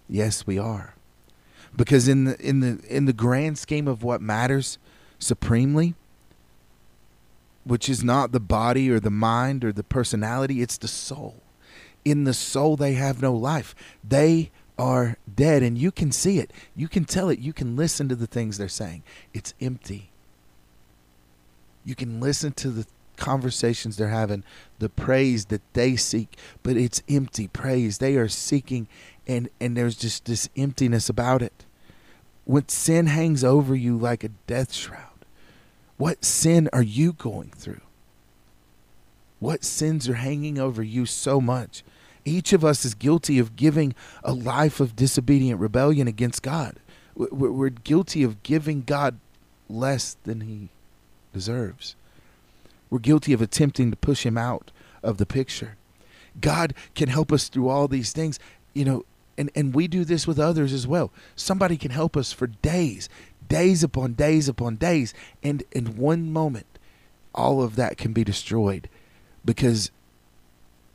Yes 0.09 0.47
we 0.47 0.57
are. 0.57 0.95
Because 1.75 2.07
in 2.07 2.23
the 2.23 2.39
in 2.39 2.61
the 2.61 2.79
in 2.87 3.05
the 3.05 3.13
grand 3.13 3.57
scheme 3.57 3.85
of 3.85 4.03
what 4.03 4.21
matters 4.21 4.77
supremely 5.19 5.95
which 7.65 7.89
is 7.89 8.05
not 8.05 8.31
the 8.31 8.39
body 8.39 8.89
or 8.89 9.01
the 9.01 9.09
mind 9.09 9.65
or 9.65 9.73
the 9.73 9.83
personality 9.83 10.61
it's 10.61 10.77
the 10.77 10.87
soul. 10.87 11.43
In 12.05 12.23
the 12.23 12.33
soul 12.33 12.77
they 12.77 12.93
have 12.93 13.21
no 13.21 13.33
life. 13.33 13.75
They 14.01 14.49
are 14.79 15.17
dead 15.33 15.61
and 15.61 15.77
you 15.77 15.91
can 15.91 16.13
see 16.13 16.39
it. 16.39 16.53
You 16.73 16.87
can 16.87 17.03
tell 17.03 17.27
it. 17.27 17.39
You 17.39 17.51
can 17.51 17.75
listen 17.75 18.07
to 18.07 18.15
the 18.15 18.27
things 18.27 18.57
they're 18.57 18.69
saying. 18.69 19.03
It's 19.33 19.53
empty 19.59 20.11
you 21.87 21.95
can 21.95 22.19
listen 22.19 22.51
to 22.51 22.69
the 22.69 22.85
conversations 23.15 23.97
they're 23.97 24.09
having 24.09 24.43
the 24.77 24.89
praise 24.89 25.45
that 25.45 25.61
they 25.73 25.95
seek 25.95 26.37
but 26.61 26.77
it's 26.77 27.01
empty 27.09 27.47
praise. 27.47 27.97
They 27.97 28.15
are 28.17 28.27
seeking 28.27 28.87
and 29.25 29.49
and 29.59 29.75
there's 29.75 29.95
just 29.95 30.25
this 30.25 30.49
emptiness 30.55 31.09
about 31.09 31.41
it. 31.41 31.65
When 32.45 32.67
sin 32.69 33.07
hangs 33.07 33.43
over 33.43 33.73
you 33.73 33.97
like 33.97 34.23
a 34.23 34.29
death 34.45 34.73
shroud 34.73 35.07
what 35.97 36.23
sin 36.23 36.69
are 36.71 36.83
you 36.83 37.13
going 37.13 37.51
through? 37.55 37.81
What 39.39 39.63
sins 39.63 40.07
are 40.07 40.15
hanging 40.15 40.59
over 40.59 40.83
you 40.83 41.05
so 41.05 41.41
much? 41.41 41.83
Each 42.23 42.53
of 42.53 42.65
us 42.65 42.85
is 42.85 42.93
guilty 42.93 43.39
of 43.39 43.55
giving 43.55 43.95
a 44.23 44.33
life 44.33 44.79
of 44.79 44.95
disobedient 44.95 45.59
rebellion 45.59 46.07
against 46.07 46.43
God. 46.43 46.79
We're 47.15 47.69
guilty 47.69 48.21
of 48.21 48.43
giving 48.43 48.83
God 48.83 49.19
less 49.69 50.17
than 50.23 50.41
he 50.41 50.69
deserves. 51.37 51.95
We're 52.89 52.97
guilty 52.99 53.31
of 53.31 53.43
attempting 53.43 53.91
to 53.91 53.97
push 53.97 54.25
him 54.25 54.39
out 54.39 54.71
of 55.03 55.17
the 55.17 55.25
picture. 55.27 55.75
God 56.41 56.73
can 56.95 57.09
help 57.09 57.31
us 57.31 57.47
through 57.47 57.69
all 57.69 57.87
these 57.87 58.11
things, 58.11 58.39
you 58.73 58.85
know, 58.85 59.05
and, 59.37 59.51
and 59.53 59.75
we 59.75 59.87
do 59.87 60.03
this 60.03 60.25
with 60.25 60.39
others 60.39 60.73
as 60.73 60.87
well. 60.87 61.11
Somebody 61.35 61.77
can 61.77 61.91
help 61.91 62.17
us 62.17 62.33
for 62.33 62.47
days, 62.47 63.07
days 63.47 63.83
upon 63.83 64.13
days 64.13 64.49
upon 64.49 64.77
days, 64.77 65.13
and 65.43 65.63
in 65.71 65.95
one 65.97 66.33
moment, 66.33 66.65
all 67.35 67.61
of 67.61 67.75
that 67.75 67.97
can 67.97 68.13
be 68.13 68.23
destroyed 68.23 68.89
because 69.45 69.91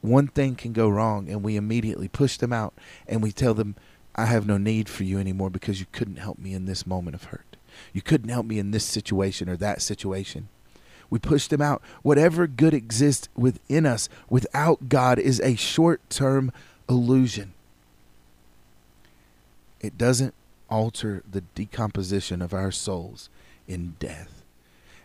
one 0.00 0.26
thing 0.26 0.56
can 0.56 0.72
go 0.72 0.88
wrong 0.88 1.28
and 1.28 1.44
we 1.44 1.54
immediately 1.54 2.08
push 2.08 2.36
them 2.36 2.52
out 2.52 2.74
and 3.06 3.22
we 3.22 3.30
tell 3.30 3.54
them 3.54 3.76
I 4.16 4.26
have 4.26 4.44
no 4.44 4.58
need 4.58 4.88
for 4.88 5.04
you 5.04 5.20
anymore 5.20 5.50
because 5.50 5.78
you 5.78 5.86
couldn't 5.92 6.16
help 6.16 6.40
me 6.40 6.52
in 6.52 6.66
this 6.66 6.84
moment 6.84 7.14
of 7.14 7.24
hurt. 7.24 7.51
You 7.92 8.02
couldn't 8.02 8.30
help 8.30 8.46
me 8.46 8.58
in 8.58 8.70
this 8.70 8.84
situation 8.84 9.48
or 9.48 9.56
that 9.56 9.82
situation. 9.82 10.48
We 11.10 11.18
push 11.18 11.48
them 11.48 11.60
out. 11.60 11.82
Whatever 12.02 12.46
good 12.46 12.72
exists 12.72 13.28
within 13.36 13.84
us 13.84 14.08
without 14.30 14.88
God 14.88 15.18
is 15.18 15.40
a 15.40 15.56
short 15.56 16.00
term 16.08 16.52
illusion. 16.88 17.52
It 19.80 19.98
doesn't 19.98 20.34
alter 20.70 21.22
the 21.30 21.42
decomposition 21.54 22.40
of 22.40 22.54
our 22.54 22.70
souls 22.70 23.28
in 23.66 23.96
death 23.98 24.42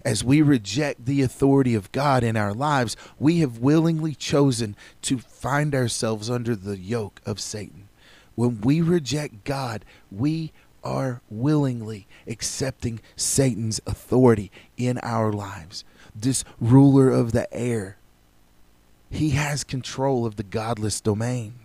as 0.08 0.23
we 0.23 0.41
reject 0.41 1.06
the 1.06 1.21
authority 1.21 1.75
of 1.75 1.91
God 1.91 2.23
in 2.23 2.38
our 2.38 2.54
lives, 2.54 2.95
we 3.19 3.39
have 3.39 3.58
willingly 3.58 4.15
chosen 4.15 4.73
to 5.02 5.17
find 5.17 5.75
ourselves 5.75 6.30
under 6.30 6.56
the 6.56 6.78
yoke 6.78 7.19
of 7.25 7.41
Satan. 7.41 7.89
When 8.36 8.62
we 8.62 8.80
reject 8.80 9.43
God, 9.43 9.84
we 10.10 10.54
are 10.88 11.21
willingly 11.30 12.08
accepting 12.26 13.02
Satan's 13.17 13.82
authority 13.86 14.50
in 14.78 14.97
our 15.04 15.34
lives. 15.34 15.84
This 16.15 16.45
ruler 16.62 17.10
of 17.10 17.34
the 17.34 17.54
air, 17.54 17.97
he 19.12 19.32
has 19.32 19.65
control 19.65 20.26
of 20.26 20.38
the 20.38 20.43
godless 20.43 21.02
domain. 21.02 21.56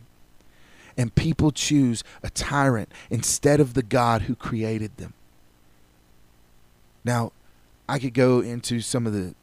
And 0.96 1.14
people 1.14 1.52
choose 1.52 2.02
a 2.22 2.30
tyrant 2.30 2.92
instead 3.10 3.60
of 3.60 3.74
the 3.74 3.82
God 3.82 4.22
who 4.22 4.34
created 4.34 4.96
them. 4.96 5.14
Now, 7.04 7.32
I 7.88 7.98
could 7.98 8.14
go 8.14 8.40
into 8.40 8.80
some 8.80 9.06
of 9.06 9.12
the 9.12 9.34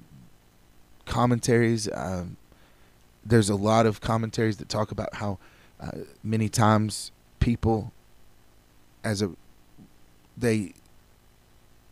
commentaries. 1.06 1.90
Um, 1.94 2.38
there's 3.26 3.50
a 3.50 3.56
lot 3.56 3.86
of 3.86 4.02
commentaries 4.02 4.58
that 4.58 4.70
talk 4.70 4.92
about 4.92 5.16
how 5.16 5.40
uh, 5.80 5.92
many 6.22 6.50
times 6.50 7.12
people, 7.40 7.94
as 9.04 9.22
a, 9.22 9.32
they 10.40 10.74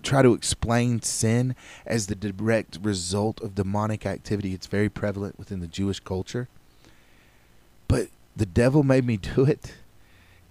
try 0.04 0.22
to 0.22 0.34
explain 0.34 1.02
sin 1.02 1.56
as 1.86 2.08
the 2.08 2.16
direct 2.16 2.80
result 2.82 3.42
of 3.42 3.56
demonic 3.56 4.06
activity. 4.06 4.54
It's 4.54 4.68
very 4.68 4.90
prevalent 4.90 5.38
within 5.38 5.60
the 5.60 5.68
Jewish 5.68 6.00
culture. 6.00 6.48
But 7.88 8.08
the 8.36 8.46
devil 8.46 8.84
made 8.84 9.06
me 9.06 9.18
do 9.18 9.44
it 9.46 9.74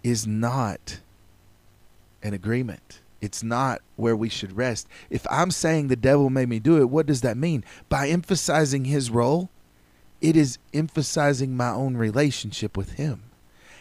is 0.02 0.26
not 0.26 1.00
an 2.22 2.34
agreement. 2.34 3.00
It's 3.20 3.42
not 3.42 3.80
where 3.96 4.14
we 4.14 4.28
should 4.28 4.56
rest. 4.56 4.86
If 5.10 5.26
I'm 5.30 5.50
saying 5.50 5.88
the 5.88 5.96
devil 5.96 6.30
made 6.30 6.48
me 6.48 6.58
do 6.58 6.78
it, 6.78 6.90
what 6.90 7.06
does 7.06 7.22
that 7.22 7.36
mean? 7.36 7.64
By 7.88 8.08
emphasizing 8.08 8.84
his 8.84 9.10
role, 9.10 9.48
it 10.20 10.36
is 10.36 10.58
emphasizing 10.74 11.56
my 11.56 11.70
own 11.70 11.96
relationship 11.96 12.76
with 12.76 12.92
him. 12.92 13.22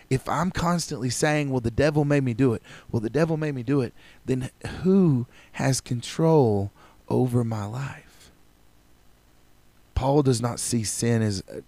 If 0.09 0.27
I'm 0.29 0.51
constantly 0.51 1.09
saying, 1.09 1.49
well, 1.49 1.61
the 1.61 1.71
devil 1.71 2.05
made 2.05 2.23
me 2.23 2.33
do 2.33 2.53
it, 2.53 2.61
well, 2.91 2.99
the 2.99 3.09
devil 3.09 3.37
made 3.37 3.55
me 3.55 3.63
do 3.63 3.81
it, 3.81 3.93
then 4.25 4.49
who 4.83 5.25
has 5.53 5.81
control 5.81 6.71
over 7.09 7.43
my 7.43 7.65
life? 7.65 8.31
Paul 9.95 10.23
does 10.23 10.41
not 10.41 10.59
see 10.59 10.83
sin 10.83 11.21
as 11.21 11.41
uh, 11.49 11.61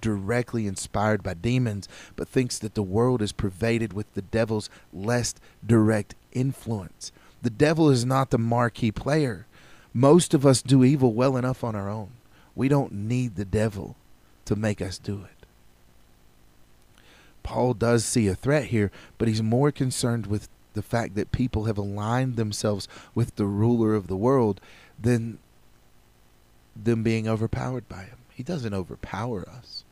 directly 0.00 0.66
inspired 0.66 1.22
by 1.22 1.34
demons, 1.34 1.88
but 2.16 2.28
thinks 2.28 2.58
that 2.58 2.74
the 2.74 2.82
world 2.82 3.22
is 3.22 3.32
pervaded 3.32 3.92
with 3.92 4.12
the 4.14 4.22
devil's 4.22 4.68
less 4.92 5.34
direct 5.64 6.14
influence. 6.32 7.12
The 7.42 7.50
devil 7.50 7.88
is 7.88 8.04
not 8.04 8.30
the 8.30 8.38
marquee 8.38 8.92
player. 8.92 9.46
Most 9.94 10.34
of 10.34 10.44
us 10.44 10.60
do 10.60 10.84
evil 10.84 11.12
well 11.12 11.36
enough 11.36 11.64
on 11.64 11.74
our 11.74 11.88
own. 11.88 12.10
We 12.54 12.68
don't 12.68 12.92
need 12.92 13.36
the 13.36 13.44
devil 13.44 13.96
to 14.44 14.56
make 14.56 14.82
us 14.82 14.98
do 14.98 15.24
it. 15.24 15.37
Paul 17.48 17.72
does 17.72 18.04
see 18.04 18.28
a 18.28 18.34
threat 18.34 18.66
here, 18.66 18.90
but 19.16 19.26
he's 19.26 19.42
more 19.42 19.72
concerned 19.72 20.26
with 20.26 20.50
the 20.74 20.82
fact 20.82 21.14
that 21.14 21.32
people 21.32 21.64
have 21.64 21.78
aligned 21.78 22.36
themselves 22.36 22.86
with 23.14 23.36
the 23.36 23.46
ruler 23.46 23.94
of 23.94 24.06
the 24.06 24.18
world 24.18 24.60
than 25.00 25.38
them 26.76 27.02
being 27.02 27.26
overpowered 27.26 27.88
by 27.88 28.02
him. 28.02 28.18
He 28.34 28.42
doesn't 28.42 28.74
overpower 28.74 29.48
us. 29.48 29.84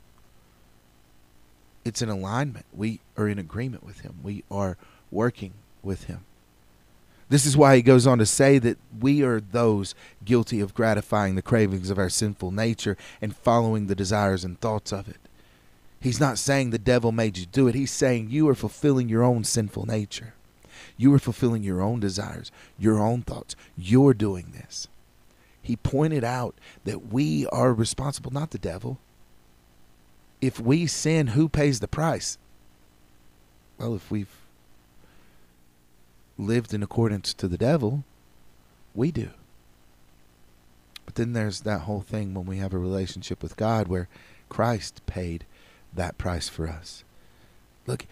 It's 1.83 2.03
an 2.03 2.11
alignment. 2.11 2.67
We 2.75 3.01
are 3.17 3.27
in 3.27 3.39
agreement 3.39 3.85
with 3.85 4.01
him. 4.01 4.17
We 4.23 4.45
are 4.51 4.77
working 5.11 5.55
with 5.83 6.05
him. 6.05 6.27
This 7.31 7.47
is 7.47 7.57
why 7.57 7.77
he 7.77 7.81
goes 7.81 8.07
on 8.07 8.19
to 8.19 8.27
say 8.27 8.59
that 8.59 8.77
we 9.01 9.23
are 9.23 9.41
those 9.41 9.95
guilty 10.27 10.61
of 10.61 10.75
gratifying 10.75 11.37
the 11.37 11.43
cravings 11.43 11.89
of 11.89 11.99
our 11.99 12.11
sinful 12.11 12.51
nature 12.51 12.99
and 13.23 13.35
following 13.35 13.87
the 13.87 13.95
desires 13.95 14.45
and 14.45 14.61
thoughts 14.61 14.93
of 14.93 15.09
it. 15.09 15.26
He's 16.01 16.21
not 16.21 16.39
saying 16.39 16.71
the 16.71 16.79
devil 16.79 17.13
made 17.13 17.39
you 17.39 17.47
do 17.47 17.69
it. 17.69 17.75
He's 17.75 17.91
saying 17.91 18.31
you 18.31 18.49
are 18.49 18.55
fulfilling 18.55 19.09
your 19.09 19.23
own 19.23 19.45
sinful 19.45 19.87
nature. 19.87 20.35
You 20.97 21.13
are 21.15 21.19
fulfilling 21.19 21.63
your 21.63 21.83
own 21.83 22.01
desires, 22.01 22.51
your 22.79 23.01
own 23.01 23.23
thoughts. 23.23 23.57
You're 23.77 24.15
doing 24.15 24.53
this. 24.53 24.89
He 25.61 25.77
pointed 25.77 26.23
out 26.23 26.55
that 26.85 27.13
we 27.13 27.47
are 27.47 27.75
responsible, 27.75 28.31
not 28.31 28.51
the 28.51 28.59
devil. 28.59 28.99
If 30.41 30.61
we 30.61 30.87
sin, 30.87 31.29
who 31.29 31.49
pays 31.49 31.81
the 31.81 31.89
price? 31.89 32.39
Well, 33.79 33.95
if 33.95 34.11
we've 34.11 34.35
lived 36.39 36.73
in 36.73 36.83
accordance 36.83 37.35
to 37.35 37.49
the 37.49 37.59
devil, 37.59 38.05
we 38.95 39.11
do. 39.11 39.31
But 41.05 41.17
then 41.17 41.33
there's 41.33 41.63
that 41.63 41.83
whole 41.83 42.03
thing 42.03 42.35
when 42.35 42.47
we 42.47 42.59
have 42.59 42.75
a 42.75 42.79
relationship 42.79 43.43
with 43.43 43.57
God 43.57 43.89
where 43.89 44.09
Christ 44.49 45.01
paid 45.07 45.47
that 45.97 46.19
price 46.19 46.49
for 46.49 46.69
us. 46.69 47.05
Look, 47.87 48.07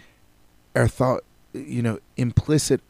our 0.75 0.89
thought 0.89 1.25
you 1.55 1.83
know, 1.83 2.01
implicit 2.17 2.81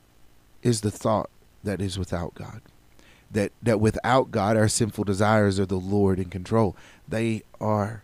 is 0.63 0.81
the 0.81 0.91
thought 0.91 1.29
that 1.63 1.81
is 1.81 1.99
without 1.99 2.35
God. 2.35 2.63
That 3.31 3.53
that 3.63 3.81
without 3.81 4.31
God, 4.31 4.57
our 4.57 4.69
sinful 4.69 5.05
desires 5.05 5.61
are 5.61 5.67
the 5.67 5.77
Lord 5.77 6.19
in 6.19 6.31
control. 6.31 6.77
They 7.07 7.43
are. 7.61 8.03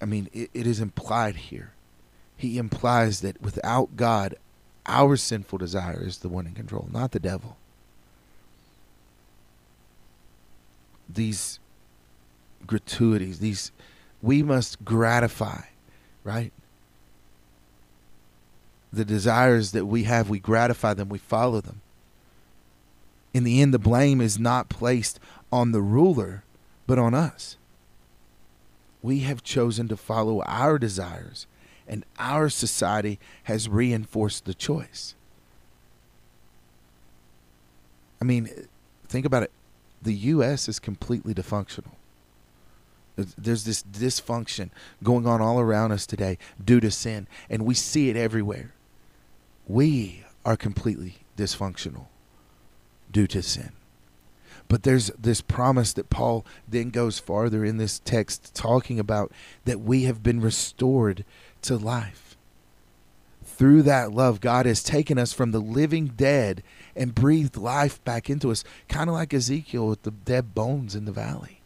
I 0.00 0.06
mean, 0.06 0.28
it, 0.32 0.50
it 0.54 0.66
is 0.66 0.80
implied 0.80 1.36
here. 1.36 1.72
He 2.36 2.56
implies 2.56 3.20
that 3.20 3.42
without 3.42 3.96
God, 3.96 4.34
our 4.86 5.16
sinful 5.16 5.58
desire 5.58 6.02
is 6.02 6.18
the 6.18 6.28
one 6.28 6.46
in 6.46 6.54
control, 6.54 6.88
not 6.90 7.12
the 7.12 7.20
devil. 7.20 7.56
These 11.12 11.58
gratuities, 12.66 13.40
these 13.40 13.72
we 14.22 14.42
must 14.42 14.84
gratify, 14.84 15.62
right? 16.24 16.52
The 18.92 19.04
desires 19.04 19.72
that 19.72 19.86
we 19.86 20.04
have, 20.04 20.28
we 20.28 20.38
gratify 20.38 20.94
them, 20.94 21.08
we 21.08 21.18
follow 21.18 21.60
them. 21.60 21.80
In 23.32 23.44
the 23.44 23.60
end, 23.62 23.72
the 23.72 23.78
blame 23.78 24.20
is 24.20 24.38
not 24.38 24.68
placed 24.68 25.20
on 25.52 25.72
the 25.72 25.80
ruler, 25.80 26.42
but 26.86 26.98
on 26.98 27.14
us. 27.14 27.56
We 29.02 29.20
have 29.20 29.44
chosen 29.44 29.88
to 29.88 29.96
follow 29.96 30.42
our 30.42 30.78
desires, 30.78 31.46
and 31.86 32.04
our 32.18 32.48
society 32.48 33.18
has 33.44 33.68
reinforced 33.68 34.44
the 34.44 34.54
choice. 34.54 35.14
I 38.20 38.24
mean, 38.24 38.50
think 39.06 39.24
about 39.24 39.44
it. 39.44 39.52
The 40.02 40.14
U.S. 40.14 40.68
is 40.68 40.78
completely 40.78 41.32
dysfunctional. 41.32 41.92
There's 43.24 43.64
this 43.64 43.82
dysfunction 43.82 44.70
going 45.02 45.26
on 45.26 45.40
all 45.40 45.60
around 45.60 45.92
us 45.92 46.06
today 46.06 46.38
due 46.62 46.80
to 46.80 46.90
sin, 46.90 47.26
and 47.48 47.64
we 47.64 47.74
see 47.74 48.10
it 48.10 48.16
everywhere. 48.16 48.74
We 49.66 50.24
are 50.44 50.56
completely 50.56 51.18
dysfunctional 51.36 52.06
due 53.10 53.26
to 53.28 53.42
sin. 53.42 53.72
But 54.68 54.84
there's 54.84 55.08
this 55.18 55.40
promise 55.40 55.92
that 55.94 56.10
Paul 56.10 56.46
then 56.68 56.90
goes 56.90 57.18
farther 57.18 57.64
in 57.64 57.76
this 57.76 57.98
text 57.98 58.54
talking 58.54 59.00
about 59.00 59.32
that 59.64 59.80
we 59.80 60.04
have 60.04 60.22
been 60.22 60.40
restored 60.40 61.24
to 61.62 61.76
life. 61.76 62.36
Through 63.44 63.82
that 63.82 64.12
love, 64.12 64.40
God 64.40 64.66
has 64.66 64.82
taken 64.82 65.18
us 65.18 65.32
from 65.32 65.50
the 65.50 65.60
living 65.60 66.06
dead 66.06 66.62
and 66.94 67.14
breathed 67.14 67.56
life 67.56 68.02
back 68.04 68.30
into 68.30 68.50
us, 68.50 68.64
kind 68.88 69.10
of 69.10 69.14
like 69.14 69.34
Ezekiel 69.34 69.88
with 69.88 70.02
the 70.02 70.12
dead 70.12 70.54
bones 70.54 70.94
in 70.94 71.04
the 71.04 71.12
valley. 71.12 71.59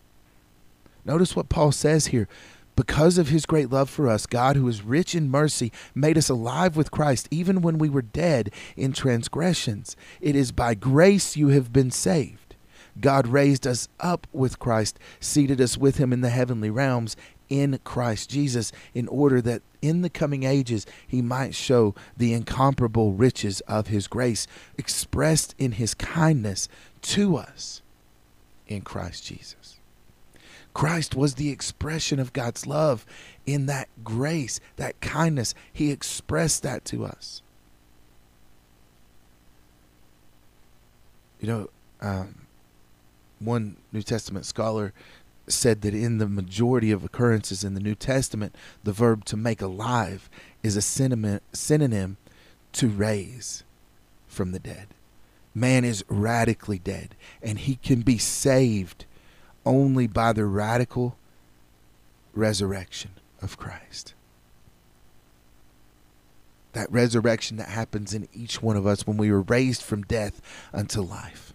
Notice 1.05 1.37
what 1.37 1.49
Paul 1.49 1.73
says 1.73 2.07
here. 2.07 2.29
Because 2.77 3.19
of 3.19 3.29
his 3.29 3.47
great 3.47 3.71
love 3.71 3.89
for 3.89 4.09
us, 4.09 4.27
God, 4.27 4.57
who 4.57 4.67
is 4.67 4.83
rich 4.83 5.15
in 5.15 5.31
mercy, 5.31 5.71
made 5.95 6.19
us 6.19 6.29
alive 6.29 6.77
with 6.77 6.91
Christ 6.91 7.29
even 7.31 7.63
when 7.63 7.79
we 7.79 7.89
were 7.89 8.03
dead 8.03 8.51
in 8.77 8.93
transgressions. 8.93 9.97
It 10.21 10.35
is 10.35 10.51
by 10.51 10.75
grace 10.75 11.37
you 11.37 11.49
have 11.49 11.73
been 11.73 11.93
saved. 11.93 12.57
God 13.01 13.27
raised 13.27 13.67
us 13.67 13.89
up 14.01 14.27
with 14.33 14.59
Christ, 14.59 14.99
seated 15.21 15.61
us 15.61 15.77
with 15.77 15.99
him 15.99 16.13
in 16.13 16.21
the 16.21 16.31
heavenly 16.31 16.71
realms 16.71 17.17
in 17.49 17.79
Christ 17.85 18.31
Jesus, 18.31 18.73
in 18.95 19.07
order 19.09 19.41
that 19.43 19.63
in 19.83 20.03
the 20.03 20.11
coming 20.11 20.45
ages 20.45 20.87
he 21.07 21.21
might 21.21 21.55
show 21.55 21.95
the 22.17 22.33
incomparable 22.33 23.13
riches 23.13 23.61
of 23.63 23.89
his 23.89 24.07
grace 24.07 24.47
expressed 24.79 25.55
in 25.59 25.73
his 25.73 25.95
kindness 25.95 26.69
to 27.03 27.37
us 27.37 27.83
in 28.67 28.81
Christ 28.81 29.27
Jesus. 29.27 29.74
Christ 30.75 31.15
was 31.15 31.37
the 31.37 31.51
expression 31.51 32.19
of 32.19 32.33
God's 32.33 32.67
love 32.67 33.07
in 33.47 33.67
that 33.67 33.89
grace, 34.03 34.61
that 34.77 35.01
kindness. 35.01 35.55
He 35.73 35.91
expressed 35.91 36.65
that 36.65 36.85
to 36.87 37.05
us. 37.05 37.43
You 41.41 41.49
know, 41.49 41.71
um, 42.01 42.47
one 43.39 43.77
New 43.93 44.03
Testament 44.03 44.47
scholar 44.47 44.93
said 45.47 45.83
that 45.83 45.95
in 45.95 46.19
the 46.19 46.27
majority 46.27 46.91
of 46.91 47.05
occurrences 47.05 47.63
in 47.63 47.75
the 47.75 47.81
New 47.81 47.95
Testament, 47.95 48.55
the 48.83 48.93
verb 48.93 49.25
to 49.27 49.37
make 49.37 49.63
alive 49.63 50.29
is 50.63 50.77
a 50.77 50.83
synonym, 50.83 51.41
synonym 51.53 52.17
to 52.73 52.89
raise 52.89 53.63
from 54.27 54.53
the 54.53 54.59
dead. 54.59 54.89
Man 55.55 55.85
is 55.85 56.05
radically 56.09 56.79
dead, 56.79 57.15
and 57.43 57.61
he 57.61 57.77
can 57.77 58.01
be 58.01 58.19
saved 58.19 59.05
only 59.65 60.07
by 60.07 60.33
the 60.33 60.45
radical 60.45 61.17
resurrection 62.35 63.13
of 63.41 63.57
Christ. 63.59 64.15
That 66.73 66.91
resurrection 66.91 67.57
that 67.59 67.69
happens 67.69 68.13
in 68.13 68.29
each 68.35 68.61
one 68.61 68.77
of 68.77 68.87
us 68.87 69.07
when 69.07 69.17
we 69.17 69.31
were 69.31 69.43
raised 69.43 69.83
from 69.83 70.03
death 70.03 70.43
unto 70.73 71.01
life. 71.01 71.53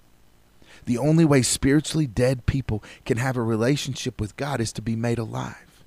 The 0.86 0.98
only 0.98 1.26
way 1.26 1.42
spiritually 1.42 2.08
dead 2.08 2.46
people 2.46 2.84
can 3.06 3.18
have 3.18 3.38
a 3.38 3.44
relationship 3.44 4.20
with 4.20 4.38
God 4.38 4.62
is 4.62 4.72
to 4.74 4.82
be 4.82 4.96
made 4.96 5.20
alive. 5.20 5.84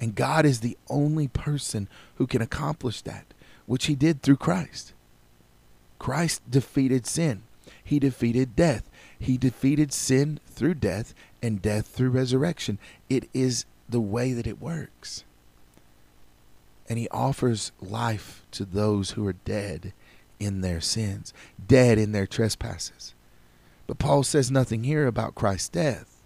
And 0.00 0.14
God 0.14 0.46
is 0.46 0.60
the 0.60 0.78
only 0.88 1.28
person 1.28 1.88
who 2.16 2.26
can 2.26 2.40
accomplish 2.40 3.02
that, 3.02 3.26
which 3.66 3.86
He 3.86 3.94
did 3.94 4.22
through 4.22 4.36
Christ. 4.36 4.92
Christ 5.98 6.42
defeated 6.50 7.06
sin, 7.06 7.42
He 7.82 7.98
defeated 7.98 8.56
death, 8.56 8.88
He 9.18 9.36
defeated 9.36 9.92
sin 9.92 10.38
through 10.46 10.74
death, 10.74 11.14
and 11.42 11.62
death 11.62 11.86
through 11.86 12.10
resurrection. 12.10 12.78
It 13.08 13.28
is 13.32 13.64
the 13.88 14.00
way 14.00 14.32
that 14.32 14.46
it 14.46 14.60
works. 14.60 15.24
And 16.88 16.98
he 16.98 17.08
offers 17.10 17.72
life 17.80 18.44
to 18.52 18.64
those 18.64 19.12
who 19.12 19.26
are 19.26 19.32
dead 19.32 19.92
in 20.38 20.60
their 20.60 20.80
sins, 20.80 21.32
dead 21.64 21.98
in 21.98 22.12
their 22.12 22.26
trespasses. 22.26 23.14
But 23.86 23.98
Paul 23.98 24.22
says 24.22 24.50
nothing 24.50 24.84
here 24.84 25.06
about 25.06 25.34
Christ's 25.34 25.68
death. 25.68 26.20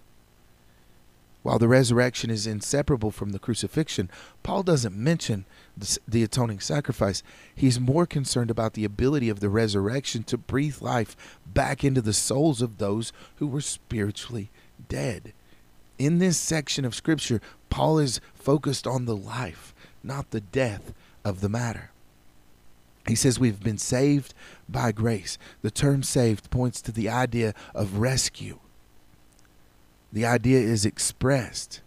While 1.42 1.58
the 1.58 1.68
resurrection 1.68 2.30
is 2.30 2.46
inseparable 2.46 3.10
from 3.10 3.32
the 3.32 3.38
crucifixion, 3.38 4.10
Paul 4.42 4.62
doesn't 4.62 4.96
mention 4.96 5.44
the, 6.08 6.22
atoning 6.22 6.60
sacrifice. 6.60 7.22
He's 7.54 7.78
more 7.78 8.06
concerned 8.06 8.50
about 8.50 8.72
the 8.72 8.86
ability 8.86 9.28
of 9.28 9.40
the 9.40 9.50
resurrection 9.50 10.22
to 10.24 10.38
breathe 10.38 10.80
life 10.80 11.14
back 11.44 11.84
into 11.84 12.00
the 12.00 12.14
souls 12.14 12.62
of 12.62 12.78
those 12.78 13.12
who 13.36 13.46
were 13.46 13.60
spiritually 13.60 14.50
dead. 14.88 15.32
In 15.98 16.18
this 16.18 16.38
section 16.38 16.84
of 16.84 16.94
Scripture, 16.94 17.40
Paul 17.70 17.98
is 17.98 18.20
focused 18.34 18.86
on 18.86 19.04
the 19.04 19.16
life, 19.16 19.74
not 20.02 20.30
the 20.30 20.40
death 20.40 20.92
of 21.24 21.40
the 21.40 21.48
matter. 21.48 21.90
He 23.06 23.14
says 23.14 23.38
we've 23.38 23.62
been 23.62 23.78
saved 23.78 24.34
by 24.68 24.92
grace. 24.92 25.38
The 25.62 25.70
term 25.70 26.02
saved 26.02 26.50
points 26.50 26.80
to 26.82 26.92
the 26.92 27.08
idea 27.08 27.54
of 27.74 27.98
rescue. 27.98 28.58
The 30.12 30.24
idea 30.24 30.60
is 30.60 30.86
expressed. 30.86 31.80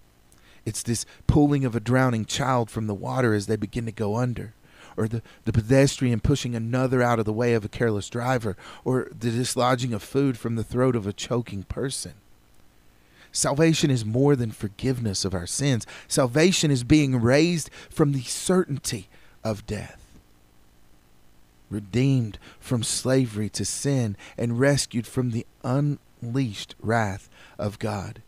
It's 0.66 0.84
this 0.84 1.06
pulling 1.28 1.64
of 1.64 1.76
a 1.76 1.80
drowning 1.80 2.26
child 2.26 2.70
from 2.70 2.88
the 2.88 2.94
water 2.94 3.34
as 3.34 3.48
they 3.48 3.56
begin 3.56 3.86
to 3.86 3.92
go 3.92 4.18
under, 4.18 4.54
or 4.98 5.08
the, 5.08 5.22
the 5.46 5.54
pedestrian 5.54 6.20
pushing 6.20 6.54
another 6.54 7.02
out 7.02 7.20
of 7.20 7.26
the 7.26 7.34
way 7.34 7.54
of 7.54 7.64
a 7.64 7.70
careless 7.70 8.10
driver, 8.10 8.58
or 8.84 9.10
the 9.18 9.32
dislodging 9.32 9.94
of 9.94 10.04
food 10.04 10.38
from 10.38 10.56
the 10.56 10.64
throat 10.64 10.96
of 10.96 11.08
a 11.08 11.14
choking 11.14 11.64
person. 11.64 12.16
Salvation 13.38 13.92
is 13.92 14.04
more 14.04 14.36
than 14.36 14.50
forgiveness 14.50 15.24
of 15.24 15.36
our 15.36 15.46
sins. 15.46 15.86
Salvation 16.08 16.72
is 16.72 16.84
being 16.84 17.22
raised 17.22 17.70
from 17.88 18.12
the 18.12 18.24
certainty 18.24 19.10
of 19.44 19.68
death, 19.68 20.18
redeemed 21.70 22.40
from 22.60 22.82
slavery 22.82 23.48
to 23.50 23.64
sin, 23.64 24.18
and 24.40 24.60
rescued 24.60 25.06
from 25.06 25.30
the 25.30 25.46
unleashed 25.64 26.74
wrath 26.82 27.30
of 27.60 27.78
God. 27.78 28.24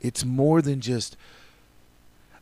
It's 0.00 0.24
more 0.24 0.62
than 0.62 0.80
just, 0.80 1.14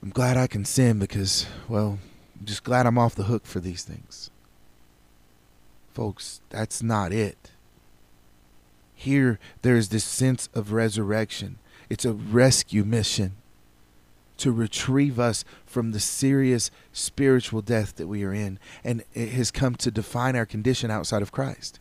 I'm 0.00 0.10
glad 0.10 0.36
I 0.36 0.46
can 0.46 0.64
sin 0.64 1.00
because, 1.00 1.46
well, 1.66 1.98
I'm 2.38 2.46
just 2.46 2.62
glad 2.62 2.86
I'm 2.86 2.98
off 2.98 3.16
the 3.16 3.24
hook 3.24 3.46
for 3.46 3.58
these 3.58 3.82
things. 3.82 4.30
Folks, 5.92 6.40
that's 6.50 6.84
not 6.84 7.12
it. 7.12 7.50
Here, 8.94 9.40
there's 9.62 9.88
this 9.88 10.04
sense 10.04 10.48
of 10.54 10.70
resurrection 10.70 11.58
it's 11.88 12.04
a 12.04 12.12
rescue 12.12 12.84
mission 12.84 13.32
to 14.38 14.52
retrieve 14.52 15.18
us 15.18 15.44
from 15.64 15.92
the 15.92 16.00
serious 16.00 16.70
spiritual 16.92 17.62
death 17.62 17.96
that 17.96 18.06
we 18.06 18.22
are 18.24 18.34
in. 18.34 18.58
And 18.84 19.02
it 19.14 19.30
has 19.30 19.50
come 19.50 19.76
to 19.76 19.90
define 19.90 20.36
our 20.36 20.46
condition 20.46 20.90
outside 20.90 21.22
of 21.22 21.32
Christ. 21.32 21.78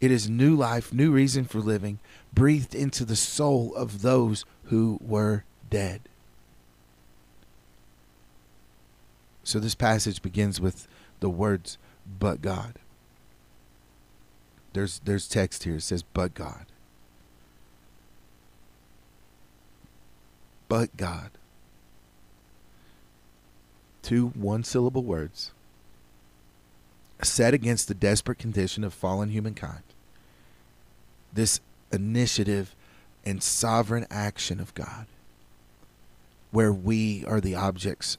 It 0.00 0.10
is 0.10 0.28
new 0.28 0.54
life, 0.54 0.92
new 0.92 1.10
reason 1.10 1.44
for 1.44 1.58
living, 1.58 1.98
breathed 2.32 2.74
into 2.74 3.04
the 3.04 3.16
soul 3.16 3.74
of 3.74 4.02
those 4.02 4.44
who 4.64 4.98
were 5.00 5.44
dead. 5.70 6.02
So 9.42 9.58
this 9.58 9.74
passage 9.74 10.20
begins 10.22 10.60
with 10.60 10.86
the 11.20 11.30
words, 11.30 11.78
but 12.18 12.42
God. 12.42 12.74
There's 14.72 15.00
there's 15.04 15.26
text 15.26 15.64
here. 15.64 15.76
It 15.76 15.82
says, 15.82 16.02
but 16.02 16.34
God. 16.34 16.66
But 20.68 20.96
God. 20.96 21.30
Two 24.02 24.28
one 24.28 24.64
syllable 24.64 25.02
words. 25.02 25.52
set 27.22 27.52
against 27.52 27.88
the 27.88 27.94
desperate 27.94 28.38
condition 28.38 28.84
of 28.84 28.94
fallen 28.94 29.30
humankind. 29.30 29.82
This 31.32 31.60
initiative 31.92 32.74
and 33.24 33.42
sovereign 33.42 34.06
action 34.10 34.60
of 34.60 34.74
God, 34.74 35.06
where 36.50 36.72
we 36.72 37.24
are 37.26 37.40
the 37.40 37.54
objects 37.54 38.16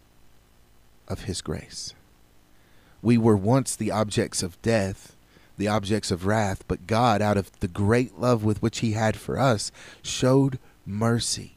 of 1.07 1.23
His 1.23 1.41
grace. 1.41 1.93
We 3.01 3.17
were 3.17 3.37
once 3.37 3.75
the 3.75 3.91
objects 3.91 4.43
of 4.43 4.61
death, 4.61 5.15
the 5.57 5.67
objects 5.67 6.11
of 6.11 6.25
wrath, 6.25 6.63
but 6.67 6.85
God, 6.85 7.21
out 7.21 7.37
of 7.37 7.57
the 7.59 7.67
great 7.67 8.19
love 8.19 8.43
with 8.43 8.61
which 8.61 8.79
He 8.79 8.91
had 8.91 9.15
for 9.15 9.39
us, 9.39 9.71
showed 10.03 10.59
mercy. 10.85 11.55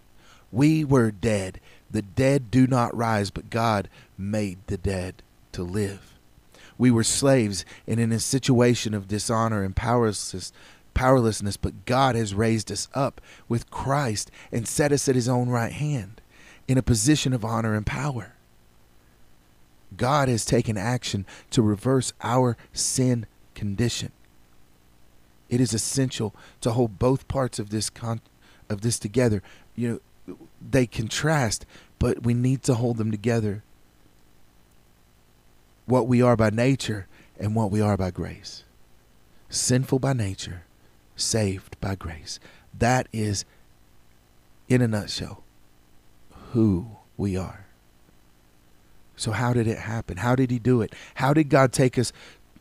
We 0.53 0.85
were 0.85 1.11
dead. 1.11 1.61
The 1.91 2.03
dead 2.03 2.51
do 2.51 2.67
not 2.67 2.97
rise, 2.97 3.31
but 3.31 3.51
God 3.51 3.89
made 4.17 4.59
the 4.67 4.77
dead 4.77 5.23
to 5.53 5.63
live. 5.63 6.19
We 6.79 6.91
were 6.91 7.05
slaves 7.05 7.65
and 7.87 7.99
in 7.99 8.13
a 8.13 8.19
situation 8.19 8.95
of 8.95 9.09
dishonor 9.09 9.63
and 9.63 9.75
powerlessness, 9.75 10.53
powerlessness, 10.95 11.57
but 11.57 11.85
God 11.85 12.15
has 12.15 12.35
raised 12.35 12.71
us 12.71 12.89
up 12.95 13.21
with 13.49 13.71
Christ 13.71 14.31
and 14.51 14.69
set 14.69 14.93
us 14.93 15.09
at 15.09 15.15
his 15.15 15.29
own 15.29 15.49
right 15.49 15.73
hand 15.73 16.21
in 16.69 16.79
a 16.79 16.83
position 16.83 17.33
of 17.33 17.45
honor 17.45 17.75
and 17.75 17.87
power. 17.87 18.35
God 19.97 20.29
has 20.29 20.45
taken 20.45 20.79
action 20.79 21.27
to 21.51 21.63
reverse 21.63 22.13
our 22.23 22.57
sin 22.73 23.27
condition. 23.55 24.13
It 25.51 25.61
is 25.61 25.75
essential 25.75 26.35
to 26.63 26.73
hold 26.73 26.99
both 26.99 27.29
parts 27.29 27.59
of 27.59 27.71
this 27.71 27.91
con- 27.91 28.23
of 28.71 28.81
this 28.81 28.99
together. 28.99 29.43
You 29.77 29.89
know, 29.89 30.01
they 30.71 30.87
contrast, 30.87 31.67
but 31.99 32.23
we 32.23 32.35
need 32.35 32.63
to 32.65 32.75
hold 32.75 32.97
them 32.97 33.11
together. 33.11 33.63
What 35.87 36.07
we 36.07 36.23
are 36.23 36.37
by 36.37 36.51
nature 36.51 37.07
and 37.39 37.55
what 37.55 37.71
we 37.71 37.81
are 37.81 37.97
by 37.97 38.11
grace. 38.11 38.65
Sinful 39.49 39.99
by 39.99 40.13
nature, 40.13 40.65
saved 41.17 41.79
by 41.81 41.95
grace. 41.95 42.39
That 42.79 43.09
is, 43.13 43.45
in 44.69 44.81
a 44.81 44.89
nutshell, 44.89 45.43
who 46.53 46.87
we 47.17 47.37
are. 47.37 47.67
So, 49.17 49.33
how 49.33 49.53
did 49.53 49.67
it 49.67 49.79
happen? 49.79 50.17
How 50.17 50.35
did 50.35 50.51
He 50.51 50.59
do 50.59 50.81
it? 50.81 50.95
How 51.17 51.35
did 51.35 51.49
God 51.49 51.73
take 51.73 51.99
us, 51.99 52.13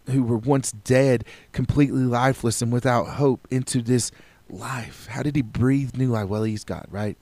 who 0.07 0.23
were 0.23 0.37
once 0.37 0.71
dead, 0.71 1.23
completely 1.53 2.03
lifeless 2.03 2.61
and 2.61 2.71
without 2.71 3.05
hope, 3.05 3.47
into 3.49 3.81
this 3.81 4.11
life? 4.49 5.07
How 5.07 5.23
did 5.23 5.35
He 5.35 5.41
breathe 5.41 5.95
new 5.95 6.09
life? 6.09 6.27
Well, 6.27 6.43
He's 6.43 6.63
God, 6.63 6.85
right? 6.89 7.17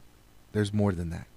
There's 0.52 0.74
more 0.74 0.92
than 0.92 1.10
that. 1.10 1.28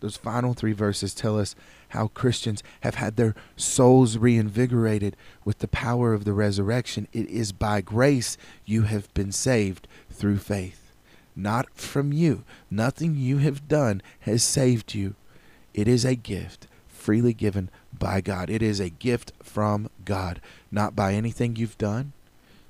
Those 0.00 0.16
final 0.16 0.54
three 0.54 0.72
verses 0.72 1.12
tell 1.12 1.38
us 1.38 1.54
how 1.90 2.08
Christians 2.08 2.62
have 2.80 2.94
had 2.94 3.16
their 3.16 3.34
souls 3.56 4.16
reinvigorated 4.16 5.16
with 5.44 5.58
the 5.58 5.68
power 5.68 6.14
of 6.14 6.24
the 6.24 6.32
resurrection. 6.32 7.06
It 7.12 7.28
is 7.28 7.52
by 7.52 7.82
grace 7.82 8.38
you 8.64 8.82
have 8.82 9.12
been 9.12 9.30
saved 9.30 9.86
through 10.10 10.38
faith, 10.38 10.92
not 11.36 11.68
from 11.74 12.12
you. 12.12 12.44
Nothing 12.70 13.14
you 13.14 13.38
have 13.38 13.68
done 13.68 14.00
has 14.20 14.42
saved 14.42 14.94
you. 14.94 15.16
It 15.74 15.86
is 15.86 16.04
a 16.04 16.14
gift 16.14 16.66
freely 16.88 17.34
given 17.34 17.70
by 17.96 18.20
God. 18.20 18.50
It 18.50 18.62
is 18.62 18.80
a 18.80 18.88
gift 18.88 19.32
from 19.42 19.90
God, 20.04 20.40
not 20.70 20.96
by 20.96 21.14
anything 21.14 21.56
you've 21.56 21.78
done, 21.78 22.12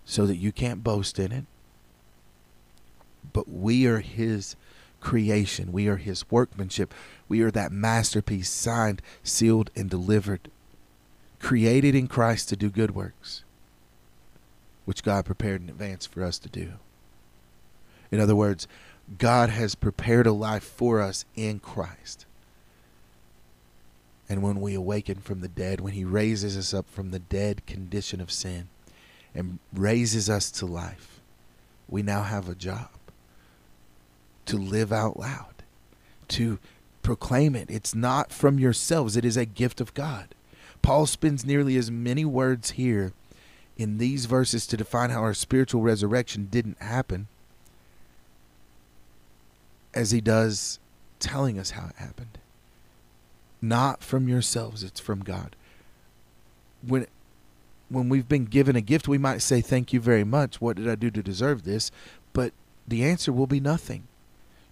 so 0.04 0.26
that 0.26 0.36
you 0.36 0.50
can't 0.50 0.82
boast 0.82 1.18
in 1.18 1.30
it. 1.30 1.44
But 3.32 3.48
we 3.48 3.86
are 3.86 4.00
His 4.00 4.56
creation. 5.00 5.72
We 5.72 5.88
are 5.88 5.96
His 5.96 6.30
workmanship. 6.30 6.94
We 7.28 7.40
are 7.42 7.50
that 7.50 7.72
masterpiece, 7.72 8.50
signed, 8.50 9.02
sealed, 9.22 9.70
and 9.74 9.88
delivered, 9.88 10.50
created 11.40 11.94
in 11.94 12.06
Christ 12.08 12.48
to 12.50 12.56
do 12.56 12.70
good 12.70 12.94
works, 12.94 13.42
which 14.84 15.02
God 15.02 15.24
prepared 15.24 15.62
in 15.62 15.68
advance 15.68 16.06
for 16.06 16.24
us 16.24 16.38
to 16.40 16.48
do. 16.48 16.72
In 18.10 18.20
other 18.20 18.36
words, 18.36 18.66
God 19.18 19.50
has 19.50 19.74
prepared 19.74 20.26
a 20.26 20.32
life 20.32 20.64
for 20.64 21.00
us 21.00 21.24
in 21.34 21.58
Christ. 21.58 22.26
And 24.28 24.42
when 24.42 24.60
we 24.60 24.74
awaken 24.74 25.16
from 25.16 25.40
the 25.40 25.48
dead, 25.48 25.80
when 25.80 25.92
He 25.92 26.04
raises 26.04 26.56
us 26.56 26.72
up 26.72 26.88
from 26.88 27.10
the 27.10 27.18
dead 27.18 27.66
condition 27.66 28.20
of 28.20 28.30
sin 28.30 28.68
and 29.34 29.58
raises 29.72 30.30
us 30.30 30.50
to 30.52 30.66
life, 30.66 31.20
we 31.88 32.02
now 32.02 32.22
have 32.22 32.48
a 32.48 32.54
job 32.54 32.90
to 34.46 34.57
live 34.57 34.92
out 34.92 35.18
loud, 35.18 35.62
to 36.29 36.59
proclaim 37.03 37.55
it. 37.55 37.70
It's 37.70 37.94
not 37.94 38.33
from 38.33 38.59
yourselves, 38.59 39.16
it 39.16 39.24
is 39.24 39.37
a 39.37 39.44
gift 39.44 39.81
of 39.81 39.94
God. 39.94 40.35
Paul 40.83 41.07
spends 41.07 41.44
nearly 41.44 41.76
as 41.76 41.90
many 41.90 42.24
words 42.24 42.72
here 42.72 43.12
in 43.76 43.98
these 43.98 44.26
verses 44.26 44.66
to 44.66 44.76
define 44.76 45.11
how 45.11 45.20
our 45.20 45.35
spiritual 45.35 45.83
resurrection 45.83 46.48
didn't 46.50 46.81
happen 46.83 47.29
as 49.94 50.11
he 50.11 50.20
does 50.20 50.79
telling 51.18 51.59
us 51.59 51.70
how 51.72 51.88
it 51.88 51.96
happened. 51.96 52.38
Not 53.62 54.03
from 54.03 54.29
yourselves, 54.29 54.83
it's 54.83 55.00
from 55.00 55.20
God. 55.20 55.55
When 56.87 57.07
when 57.90 58.09
we've 58.09 58.29
been 58.29 58.44
given 58.44 58.76
a 58.76 58.81
gift, 58.81 59.09
we 59.09 59.18
might 59.18 59.42
say, 59.42 59.61
Thank 59.61 59.92
you 59.92 60.00
very 60.00 60.24
much. 60.24 60.61
What 60.61 60.76
did 60.76 60.88
I 60.88 60.94
do 60.94 61.11
to 61.11 61.22
deserve 61.22 61.64
this? 61.64 61.90
But 62.33 62.53
the 62.87 63.05
answer 63.05 63.33
will 63.33 63.48
be 63.48 63.61
nothing. 63.61 64.05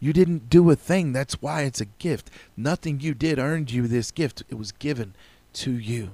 You 0.01 0.13
didn't 0.13 0.49
do 0.49 0.71
a 0.71 0.77
thing. 0.77 1.13
That's 1.13 1.43
why 1.43 1.63
it's 1.63 1.81
a 1.81 1.87
gift. 1.87 2.31
Nothing 2.57 3.01
you 3.01 3.15
did 3.15 3.39
earned 3.39 3.71
you 3.71 3.89
this 3.89 4.11
gift. 4.11 4.45
It 4.49 4.55
was 4.55 4.73
given 4.73 5.15
to 5.55 5.73
you. 5.73 6.11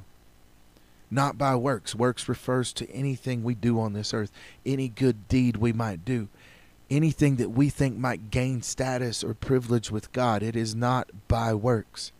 Not 1.11 1.37
by 1.37 1.55
works. 1.55 1.95
Works 1.95 2.29
refers 2.29 2.73
to 2.75 2.91
anything 2.91 3.45
we 3.45 3.55
do 3.55 3.79
on 3.79 3.93
this 3.93 4.15
earth, 4.15 4.33
any 4.65 4.89
good 4.89 5.29
deed 5.29 5.57
we 5.59 5.73
might 5.73 6.05
do, 6.05 6.29
anything 6.91 7.37
that 7.37 7.51
we 7.51 7.69
think 7.69 7.97
might 7.97 8.31
gain 8.31 8.63
status 8.63 9.23
or 9.23 9.35
privilege 9.35 9.91
with 9.91 10.13
God. 10.13 10.43
It 10.43 10.57
is 10.57 10.75
not 10.75 11.11
by 11.29 11.55
works. 11.55 12.11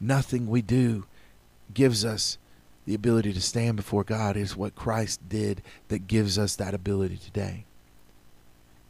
Nothing 0.00 0.48
we 0.48 0.62
do 0.62 1.06
gives 1.72 2.04
us 2.04 2.38
the 2.86 2.94
ability 2.94 3.32
to 3.32 3.40
stand 3.40 3.76
before 3.76 4.02
God. 4.02 4.36
It 4.36 4.40
is 4.40 4.56
what 4.56 4.74
Christ 4.74 5.20
did 5.28 5.62
that 5.88 6.08
gives 6.08 6.38
us 6.38 6.56
that 6.56 6.74
ability 6.74 7.18
today. 7.18 7.64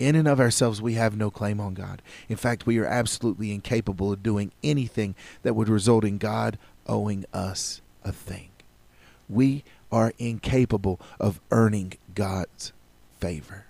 In 0.01 0.17
and 0.17 0.27
of 0.27 0.41
ourselves, 0.41 0.81
we 0.81 0.95
have 0.95 1.15
no 1.15 1.31
claim 1.31 1.61
on 1.61 1.75
God. 1.75 2.01
In 2.31 2.37
fact, 2.37 2.67
we 2.67 2.79
are 2.79 2.87
absolutely 2.87 3.53
incapable 3.53 4.11
of 4.11 4.23
doing 4.23 4.51
anything 4.65 5.15
that 5.43 5.55
would 5.55 5.69
result 5.69 6.05
in 6.05 6.17
God 6.17 6.59
owing 6.87 7.27
us 7.35 7.83
a 8.03 8.11
thing. 8.11 8.49
We 9.29 9.63
are 9.93 10.15
incapable 10.19 10.99
of 11.21 11.39
earning 11.51 11.93
God's 12.15 12.73
favor. 13.21 13.67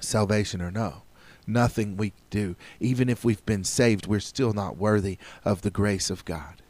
Salvation 0.00 0.62
or 0.62 0.70
no, 0.70 1.02
nothing 1.48 1.96
we 1.96 2.12
do. 2.30 2.54
Even 2.78 3.08
if 3.08 3.24
we've 3.24 3.44
been 3.44 3.64
saved, 3.64 4.06
we're 4.06 4.20
still 4.20 4.52
not 4.52 4.76
worthy 4.76 5.18
of 5.44 5.62
the 5.62 5.70
grace 5.70 6.10
of 6.10 6.24
God. 6.24 6.62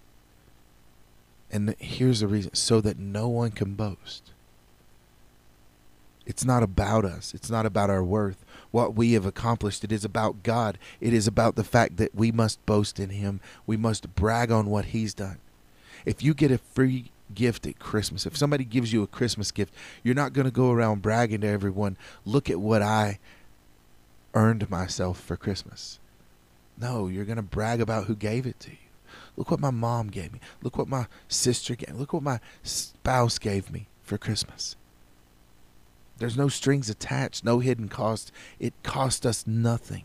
And 1.52 1.76
here's 1.78 2.20
the 2.20 2.28
reason 2.28 2.54
so 2.54 2.80
that 2.80 2.98
no 2.98 3.28
one 3.28 3.50
can 3.50 3.74
boast. 3.74 4.32
It's 6.26 6.44
not 6.44 6.62
about 6.62 7.04
us. 7.04 7.32
It's 7.34 7.50
not 7.50 7.66
about 7.66 7.88
our 7.88 8.02
worth, 8.02 8.44
what 8.72 8.96
we 8.96 9.12
have 9.12 9.24
accomplished. 9.24 9.84
It 9.84 9.92
is 9.92 10.04
about 10.04 10.42
God. 10.42 10.76
It 11.00 11.14
is 11.14 11.26
about 11.26 11.54
the 11.54 11.64
fact 11.64 11.96
that 11.98 12.14
we 12.14 12.32
must 12.32 12.64
boast 12.66 12.98
in 12.98 13.10
Him. 13.10 13.40
We 13.66 13.76
must 13.76 14.14
brag 14.14 14.50
on 14.50 14.66
what 14.66 14.86
He's 14.86 15.14
done. 15.14 15.38
If 16.04 16.22
you 16.22 16.34
get 16.34 16.50
a 16.50 16.58
free 16.58 17.12
gift 17.34 17.66
at 17.66 17.78
Christmas, 17.78 18.26
if 18.26 18.36
somebody 18.36 18.64
gives 18.64 18.92
you 18.92 19.02
a 19.02 19.08
Christmas 19.08 19.52
gift, 19.52 19.72
you're 20.02 20.14
not 20.14 20.32
going 20.32 20.46
to 20.46 20.50
go 20.50 20.72
around 20.72 21.02
bragging 21.02 21.42
to 21.42 21.48
everyone, 21.48 21.96
look 22.24 22.50
at 22.50 22.60
what 22.60 22.82
I 22.82 23.18
earned 24.34 24.68
myself 24.68 25.20
for 25.20 25.36
Christmas. 25.36 25.98
No, 26.78 27.08
you're 27.08 27.24
going 27.24 27.36
to 27.36 27.42
brag 27.42 27.80
about 27.80 28.04
who 28.04 28.14
gave 28.14 28.46
it 28.46 28.60
to 28.60 28.70
you. 28.70 28.76
Look 29.36 29.50
what 29.50 29.60
my 29.60 29.70
mom 29.70 30.08
gave 30.08 30.32
me. 30.32 30.40
Look 30.62 30.76
what 30.76 30.88
my 30.88 31.06
sister 31.28 31.74
gave. 31.74 31.94
Look 31.94 32.12
what 32.12 32.22
my 32.22 32.40
spouse 32.62 33.38
gave 33.38 33.70
me 33.70 33.86
for 34.02 34.18
Christmas. 34.18 34.76
There's 36.18 36.36
no 36.36 36.48
strings 36.48 36.88
attached, 36.88 37.44
no 37.44 37.58
hidden 37.58 37.88
cost. 37.88 38.32
It 38.58 38.74
cost 38.82 39.26
us 39.26 39.46
nothing. 39.46 40.04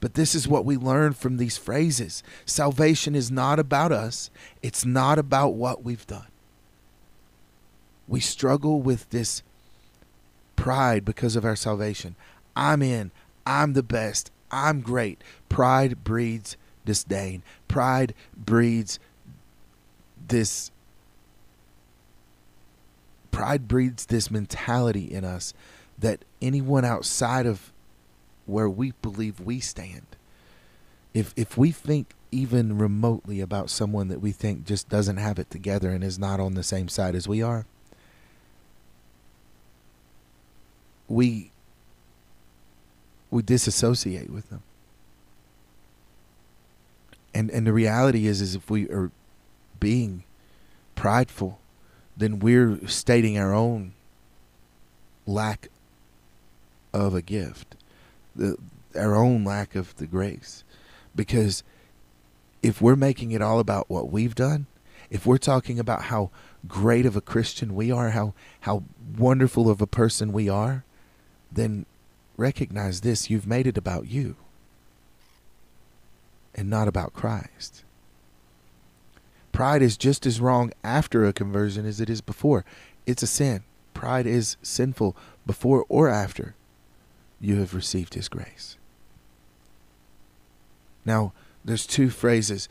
But 0.00 0.14
this 0.14 0.34
is 0.34 0.46
what 0.46 0.66
we 0.66 0.76
learn 0.76 1.14
from 1.14 1.38
these 1.38 1.56
phrases. 1.56 2.22
Salvation 2.44 3.14
is 3.14 3.30
not 3.30 3.58
about 3.58 3.90
us, 3.90 4.30
it's 4.62 4.84
not 4.84 5.18
about 5.18 5.54
what 5.54 5.82
we've 5.82 6.06
done. 6.06 6.26
We 8.06 8.20
struggle 8.20 8.82
with 8.82 9.08
this 9.10 9.42
pride 10.56 11.04
because 11.04 11.36
of 11.36 11.44
our 11.44 11.56
salvation. 11.56 12.16
I'm 12.54 12.82
in, 12.82 13.12
I'm 13.46 13.72
the 13.72 13.82
best, 13.82 14.30
I'm 14.50 14.82
great. 14.82 15.22
Pride 15.48 16.04
breeds 16.04 16.58
disdain, 16.84 17.42
pride 17.66 18.12
breeds 18.36 18.98
this 20.28 20.70
pride 23.34 23.66
breeds 23.66 24.06
this 24.06 24.30
mentality 24.30 25.12
in 25.12 25.24
us 25.24 25.52
that 25.98 26.24
anyone 26.40 26.84
outside 26.84 27.46
of 27.46 27.72
where 28.46 28.68
we 28.68 28.92
believe 29.02 29.40
we 29.40 29.58
stand, 29.58 30.06
if 31.12 31.34
if 31.36 31.58
we 31.58 31.72
think 31.72 32.14
even 32.30 32.78
remotely 32.78 33.40
about 33.40 33.70
someone 33.70 34.08
that 34.08 34.20
we 34.20 34.30
think 34.30 34.64
just 34.64 34.88
doesn't 34.88 35.16
have 35.16 35.38
it 35.38 35.50
together 35.50 35.90
and 35.90 36.04
is 36.04 36.18
not 36.18 36.38
on 36.40 36.54
the 36.54 36.62
same 36.62 36.88
side 36.88 37.14
as 37.14 37.26
we 37.26 37.42
are, 37.42 37.66
we 41.08 41.50
we 43.30 43.42
disassociate 43.42 44.30
with 44.30 44.48
them. 44.50 44.62
And 47.34 47.50
and 47.50 47.66
the 47.66 47.72
reality 47.72 48.28
is 48.28 48.40
is 48.40 48.54
if 48.54 48.70
we 48.70 48.88
are 48.90 49.10
being 49.80 50.22
prideful, 50.94 51.58
then 52.16 52.38
we're 52.38 52.86
stating 52.86 53.38
our 53.38 53.52
own 53.52 53.92
lack 55.26 55.68
of 56.92 57.14
a 57.14 57.22
gift, 57.22 57.74
the 58.36 58.56
our 58.96 59.16
own 59.16 59.44
lack 59.44 59.74
of 59.74 59.96
the 59.96 60.06
grace. 60.06 60.62
Because 61.16 61.64
if 62.62 62.80
we're 62.80 62.96
making 62.96 63.32
it 63.32 63.42
all 63.42 63.58
about 63.58 63.90
what 63.90 64.10
we've 64.10 64.34
done, 64.34 64.66
if 65.10 65.26
we're 65.26 65.38
talking 65.38 65.78
about 65.78 66.04
how 66.04 66.30
great 66.66 67.06
of 67.06 67.16
a 67.16 67.20
Christian 67.20 67.74
we 67.74 67.90
are, 67.90 68.10
how 68.10 68.34
how 68.60 68.84
wonderful 69.16 69.68
of 69.68 69.80
a 69.80 69.86
person 69.86 70.32
we 70.32 70.48
are, 70.48 70.84
then 71.50 71.86
recognize 72.36 73.00
this, 73.00 73.30
you've 73.30 73.46
made 73.46 73.66
it 73.66 73.78
about 73.78 74.08
you 74.08 74.36
and 76.54 76.70
not 76.70 76.88
about 76.88 77.12
Christ. 77.12 77.83
Pride 79.54 79.82
is 79.82 79.96
just 79.96 80.26
as 80.26 80.40
wrong 80.40 80.72
after 80.82 81.24
a 81.24 81.32
conversion 81.32 81.86
as 81.86 82.00
it 82.00 82.10
is 82.10 82.20
before. 82.20 82.64
It's 83.06 83.22
a 83.22 83.28
sin. 83.28 83.62
Pride 83.94 84.26
is 84.26 84.56
sinful 84.62 85.16
before 85.46 85.86
or 85.88 86.08
after 86.08 86.56
you 87.40 87.60
have 87.60 87.72
received 87.72 88.14
his 88.14 88.28
grace. 88.28 88.76
Now, 91.04 91.32
there's 91.64 91.86
two 91.86 92.10
phrases 92.10 92.68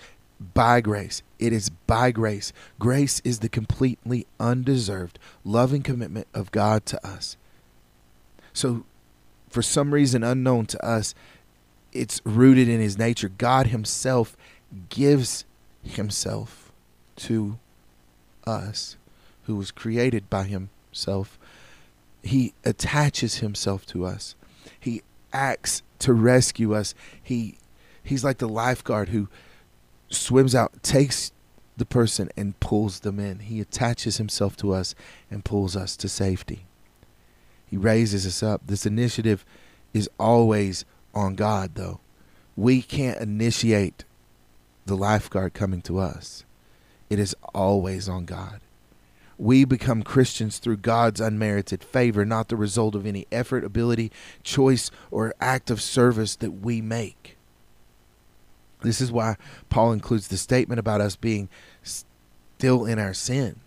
by 0.54 0.82
grace. 0.82 1.24
It 1.40 1.54
is 1.54 1.70
by 1.70 2.12
grace. 2.12 2.52
Grace 2.80 3.22
is 3.24 3.40
the 3.40 3.48
completely 3.48 4.28
undeserved, 4.38 5.20
loving 5.46 5.84
commitment 5.84 6.28
of 6.34 6.52
God 6.52 6.86
to 6.88 7.08
us. 7.08 7.38
So, 8.52 8.84
for 9.50 9.62
some 9.62 9.94
reason 9.94 10.22
unknown 10.22 10.66
to 10.66 10.86
us, 10.86 11.16
it's 11.94 12.20
rooted 12.26 12.68
in 12.68 12.82
his 12.82 12.98
nature. 12.98 13.30
God 13.30 13.68
himself 13.68 14.36
gives 14.90 15.46
himself 15.82 16.63
to 17.18 17.58
us, 18.46 18.98
who 19.44 19.56
was 19.56 19.72
created 19.72 20.30
by 20.30 20.44
himself. 20.44 21.38
He 22.24 22.54
attaches 22.64 23.38
himself 23.38 23.86
to 23.88 24.06
us. 24.06 24.36
He 24.80 25.02
acts 25.32 25.84
to 26.00 26.14
rescue 26.14 26.74
us. 26.74 26.94
He 27.22 27.58
he's 28.04 28.24
like 28.24 28.38
the 28.38 28.48
lifeguard 28.48 29.10
who 29.10 29.30
swims 30.10 30.54
out, 30.54 30.84
takes 30.84 31.32
the 31.78 31.86
person 31.86 32.30
and 32.38 32.60
pulls 32.60 33.00
them 33.00 33.20
in. 33.20 33.40
He 33.40 33.60
attaches 33.60 34.18
himself 34.18 34.56
to 34.58 34.74
us 34.74 34.94
and 35.32 35.44
pulls 35.44 35.76
us 35.76 35.98
to 35.98 36.08
safety. 36.08 36.66
He 37.66 37.78
raises 37.78 38.28
us 38.28 38.44
up. 38.44 38.62
This 38.68 38.86
initiative 38.86 39.44
is 39.94 40.10
always 40.20 40.86
on 41.14 41.36
God, 41.36 41.72
though. 41.76 42.00
We 42.56 42.82
can't 42.82 43.20
initiate 43.20 44.04
the 44.86 44.96
lifeguard 44.96 45.54
coming 45.54 45.82
to 45.84 45.98
us, 45.98 46.46
it 47.14 47.20
is 47.20 47.36
always 47.54 48.10
on 48.10 48.26
God. 48.26 48.60
We 49.38 49.66
become 49.66 50.02
Christians 50.02 50.58
through 50.58 50.78
God's 50.78 51.22
unmerited 51.22 51.84
favor, 51.84 52.26
not 52.26 52.50
the 52.50 52.56
result 52.56 52.96
of 52.96 53.06
any 53.06 53.28
effort, 53.32 53.64
ability, 53.64 54.12
choice, 54.42 54.90
or 55.12 55.36
act 55.40 55.70
of 55.70 55.80
service 55.80 56.36
that 56.38 56.52
we 56.52 56.82
make. 56.82 57.38
This 58.82 59.00
is 59.00 59.12
why 59.12 59.38
Paul 59.70 59.92
includes 59.92 60.28
the 60.28 60.38
statement 60.38 60.80
about 60.80 61.02
us 61.02 61.16
being 61.16 61.50
still 61.84 62.86
in 62.86 62.98
our 62.98 63.14
sin. 63.14 63.60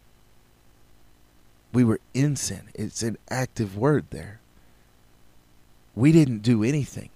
We 1.73 1.85
were 1.85 2.01
in 2.15 2.35
sin. 2.35 2.69
It's 2.75 3.03
an 3.03 3.17
active 3.31 3.77
word 3.77 4.07
there. 4.11 4.41
We 5.95 6.11
didn't 6.11 6.41
do 6.41 6.65
anything. 6.65 7.11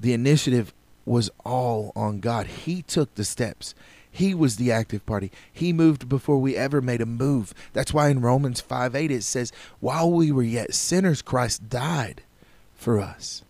The 0.00 0.14
initiative 0.14 0.72
was 1.04 1.30
all 1.44 1.92
on 1.94 2.20
God. 2.20 2.46
He 2.46 2.80
took 2.82 3.14
the 3.14 3.24
steps. 3.24 3.74
He 4.14 4.32
was 4.32 4.54
the 4.54 4.70
active 4.70 5.04
party. 5.06 5.32
He 5.52 5.72
moved 5.72 6.08
before 6.08 6.38
we 6.38 6.54
ever 6.54 6.80
made 6.80 7.00
a 7.00 7.06
move. 7.06 7.52
That's 7.72 7.92
why 7.92 8.10
in 8.10 8.20
Romans 8.20 8.60
5 8.60 8.94
8 8.94 9.10
it 9.10 9.24
says, 9.24 9.50
While 9.80 10.12
we 10.12 10.30
were 10.30 10.44
yet 10.44 10.72
sinners, 10.72 11.20
Christ 11.20 11.68
died 11.68 12.22
for 12.76 13.00
us. 13.00 13.42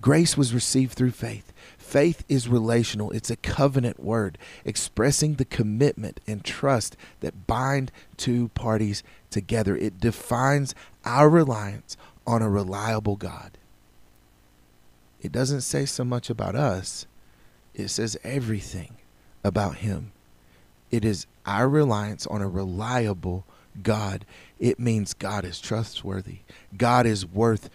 Grace 0.00 0.36
was 0.36 0.54
received 0.54 0.92
through 0.92 1.10
faith. 1.10 1.52
Faith 1.76 2.22
is 2.28 2.46
relational, 2.46 3.10
it's 3.10 3.28
a 3.28 3.34
covenant 3.34 3.98
word 3.98 4.38
expressing 4.64 5.34
the 5.34 5.44
commitment 5.44 6.20
and 6.28 6.44
trust 6.44 6.96
that 7.18 7.48
bind 7.48 7.90
two 8.16 8.50
parties 8.50 9.02
together. 9.30 9.76
It 9.76 9.98
defines 9.98 10.76
our 11.04 11.28
reliance 11.28 11.96
on 12.24 12.40
a 12.40 12.48
reliable 12.48 13.16
God. 13.16 13.58
It 15.20 15.32
doesn't 15.32 15.62
say 15.62 15.86
so 15.86 16.04
much 16.04 16.30
about 16.30 16.54
us, 16.54 17.06
it 17.74 17.88
says 17.88 18.16
everything 18.22 18.99
about 19.42 19.76
Him. 19.76 20.12
It 20.90 21.04
is 21.04 21.26
our 21.46 21.68
reliance 21.68 22.26
on 22.26 22.42
a 22.42 22.48
reliable 22.48 23.44
God. 23.82 24.24
It 24.58 24.78
means 24.78 25.14
God 25.14 25.44
is 25.44 25.60
trustworthy. 25.60 26.38
God 26.76 27.06
is 27.06 27.24
worth 27.24 27.70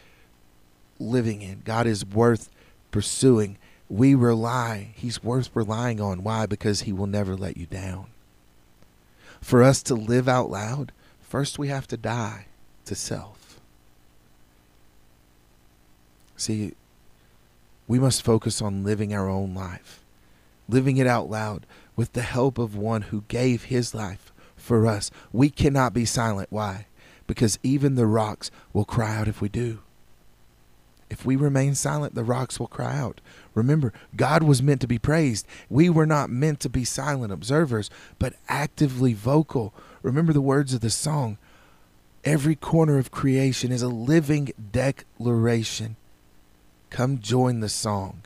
living 0.99 1.41
in. 1.41 1.62
God 1.65 1.88
is 1.88 2.06
worth 2.06 2.49
pursuing 2.91 3.58
we 3.89 4.15
rely, 4.15 4.93
he's 4.95 5.23
worth 5.23 5.49
relying 5.54 6.01
on. 6.01 6.23
Why? 6.23 6.45
Because 6.45 6.82
he 6.82 6.93
will 6.93 7.08
never 7.08 7.36
let 7.36 7.58
you 7.58 7.65
down. 7.65 8.08
For 9.41 9.62
us 9.62 9.84
to 9.84 9.95
live 9.95 10.28
out 10.28 10.49
loud, 10.49 10.91
first 11.21 11.60
we 11.60 11.67
have 11.67 11.88
to 11.89 11.97
die 11.97 12.47
to 12.86 12.95
self. 12.95 13.60
See, 16.36 16.73
we 17.88 17.99
must 17.99 18.23
focus 18.23 18.62
on 18.62 18.84
living 18.84 19.13
our 19.13 19.30
own 19.30 19.54
life, 19.54 20.01
living 20.67 20.97
it 20.97 21.08
out 21.08 21.30
loud 21.30 21.65
with 21.95 22.13
the 22.13 22.21
help 22.21 22.58
of 22.58 22.75
one 22.75 23.04
who 23.04 23.23
gave 23.28 23.65
his 23.65 23.93
life 23.93 24.34
for 24.56 24.88
us. 24.88 25.12
We 25.32 25.49
cannot 25.49 25.93
be 25.93 26.06
silent. 26.06 26.47
Why? 26.51 26.88
Because 27.28 27.60
even 27.63 27.95
the 27.95 28.06
rocks 28.06 28.51
will 28.73 28.86
cry 28.86 29.15
out 29.15 29.28
if 29.28 29.41
we 29.41 29.49
do. 29.49 29.80
If 31.10 31.25
we 31.25 31.36
remain 31.36 31.75
silent, 31.75 32.15
the 32.15 32.23
rocks 32.23 32.60
will 32.60 32.67
cry 32.67 32.97
out. 32.97 33.21
Remember, 33.54 33.93
God 34.15 34.41
was 34.43 34.63
meant 34.63 34.82
to 34.82 34.88
be 34.88 34.97
praised. 34.97 35.45
We 35.69 35.88
were 35.89 36.08
not 36.08 36.30
meant 36.30 36.60
to 36.62 36.69
be 36.69 36.84
silent 36.84 37.32
observers, 37.32 37.89
but 38.17 38.36
actively 38.49 39.13
vocal. 39.13 39.73
Remember 40.01 40.34
the 40.34 40.41
words 40.41 40.73
of 40.73 40.82
the 40.82 40.89
song 40.89 41.38
Every 42.25 42.56
corner 42.56 42.97
of 42.97 43.12
creation 43.12 43.71
is 43.71 43.84
a 43.84 43.88
living 43.88 44.51
declaration. 44.71 45.95
Come 46.89 47.19
join 47.19 47.60
the 47.60 47.69
song 47.69 48.23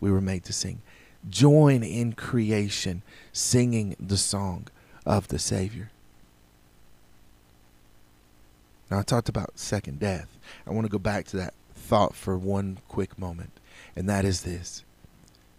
we 0.00 0.10
were 0.10 0.22
made 0.22 0.42
to 0.44 0.54
sing. 0.54 0.80
Join 1.28 1.82
in 1.82 2.14
creation, 2.14 3.02
singing 3.32 3.96
the 4.00 4.16
song 4.16 4.68
of 5.06 5.28
the 5.28 5.38
Savior. 5.38 5.90
Now, 8.90 8.98
I 8.98 9.02
talked 9.02 9.28
about 9.28 9.58
second 9.58 10.00
death. 10.00 10.38
I 10.66 10.70
want 10.70 10.84
to 10.84 10.90
go 10.92 10.98
back 10.98 11.26
to 11.26 11.36
that 11.38 11.54
thought 11.74 12.14
for 12.14 12.36
one 12.36 12.78
quick 12.88 13.18
moment, 13.18 13.52
and 13.96 14.08
that 14.08 14.24
is 14.24 14.42
this 14.42 14.84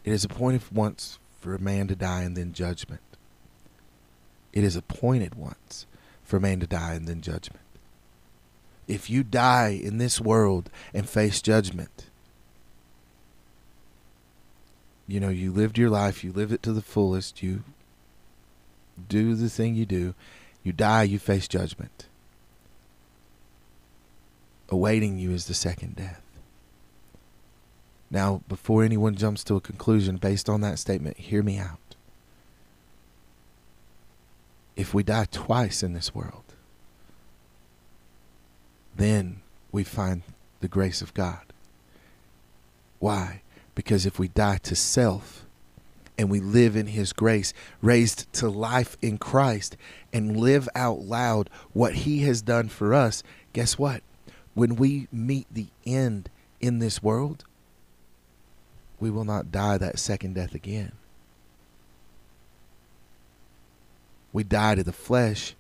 it 0.04 0.12
is 0.12 0.26
appointed 0.26 0.64
once 0.72 1.18
for 1.40 1.56
a 1.56 1.60
man 1.60 1.88
to 1.88 1.96
die 1.96 2.24
and 2.24 2.36
then 2.36 2.54
judgment. 2.54 3.02
It 4.52 4.64
is 4.64 4.76
appointed 4.76 5.36
once 5.36 5.88
for 6.24 6.38
a 6.38 6.42
man 6.42 6.60
to 6.60 6.68
die 6.68 6.94
and 6.94 7.08
then 7.08 7.22
judgment. 7.22 7.64
If 8.88 9.10
you 9.10 9.24
die 9.24 9.80
in 9.82 9.98
this 9.98 10.20
world 10.20 10.70
and 10.94 11.10
face 11.10 11.42
judgment, 11.42 12.10
you 15.08 15.20
know, 15.20 15.30
you 15.30 15.52
lived 15.52 15.78
your 15.78 15.90
life, 15.90 16.24
you 16.24 16.32
live 16.32 16.52
it 16.52 16.64
to 16.64 16.74
the 16.74 16.82
fullest, 16.82 17.44
you 17.44 17.64
do 19.10 19.36
the 19.36 19.50
thing 19.50 19.76
you 19.76 19.86
do, 19.86 20.14
you 20.64 20.72
die, 20.72 21.04
you 21.04 21.20
face 21.20 21.48
judgment. 21.48 22.08
Awaiting 24.70 25.18
you 25.18 25.32
is 25.32 25.46
the 25.46 25.54
second 25.54 25.96
death. 25.96 26.22
Now, 28.10 28.42
before 28.48 28.84
anyone 28.84 29.16
jumps 29.16 29.44
to 29.46 29.56
a 29.56 29.62
conclusion 29.62 30.18
based 30.18 30.48
on 30.48 30.62
that 30.62 30.80
statement, 30.80 31.18
hear 31.18 31.44
me 31.44 31.58
out. 31.58 31.80
If 34.76 34.94
we 34.94 35.04
die 35.04 35.28
twice 35.32 35.84
in 35.84 35.94
this 35.94 36.16
world, 36.16 36.44
then 38.96 39.42
we 39.72 39.84
find 39.84 40.24
the 40.62 40.68
grace 40.68 41.02
of 41.02 41.14
God. 41.14 41.42
Why? 43.00 43.42
Because 43.76 44.06
if 44.06 44.20
we 44.20 44.28
die 44.28 44.58
to 44.64 44.76
self 44.76 45.46
and 46.18 46.30
we 46.30 46.40
live 46.40 46.76
in 46.76 46.88
His 46.88 47.12
grace, 47.12 47.54
raised 47.82 48.32
to 48.34 48.50
life 48.50 48.98
in 49.02 49.18
Christ, 49.18 49.76
and 50.12 50.38
live 50.38 50.70
out 50.76 51.00
loud 51.00 51.50
what 51.74 51.94
He 51.96 52.20
has 52.20 52.42
done 52.42 52.70
for 52.70 52.94
us, 52.94 53.24
guess 53.52 53.78
what? 53.78 54.04
When 54.54 54.76
we 54.76 55.08
meet 55.12 55.48
the 55.52 55.68
end 55.86 56.30
in 56.62 56.80
this 56.80 57.02
world, 57.02 57.46
we 59.00 59.10
will 59.10 59.26
not 59.26 59.52
die 59.52 59.78
that 59.80 60.00
second 60.00 60.36
death 60.36 60.54
again. 60.54 60.92
We 64.32 64.44
die 64.44 64.76
to 64.76 64.84
the 64.84 64.94
flesh, 64.94 65.56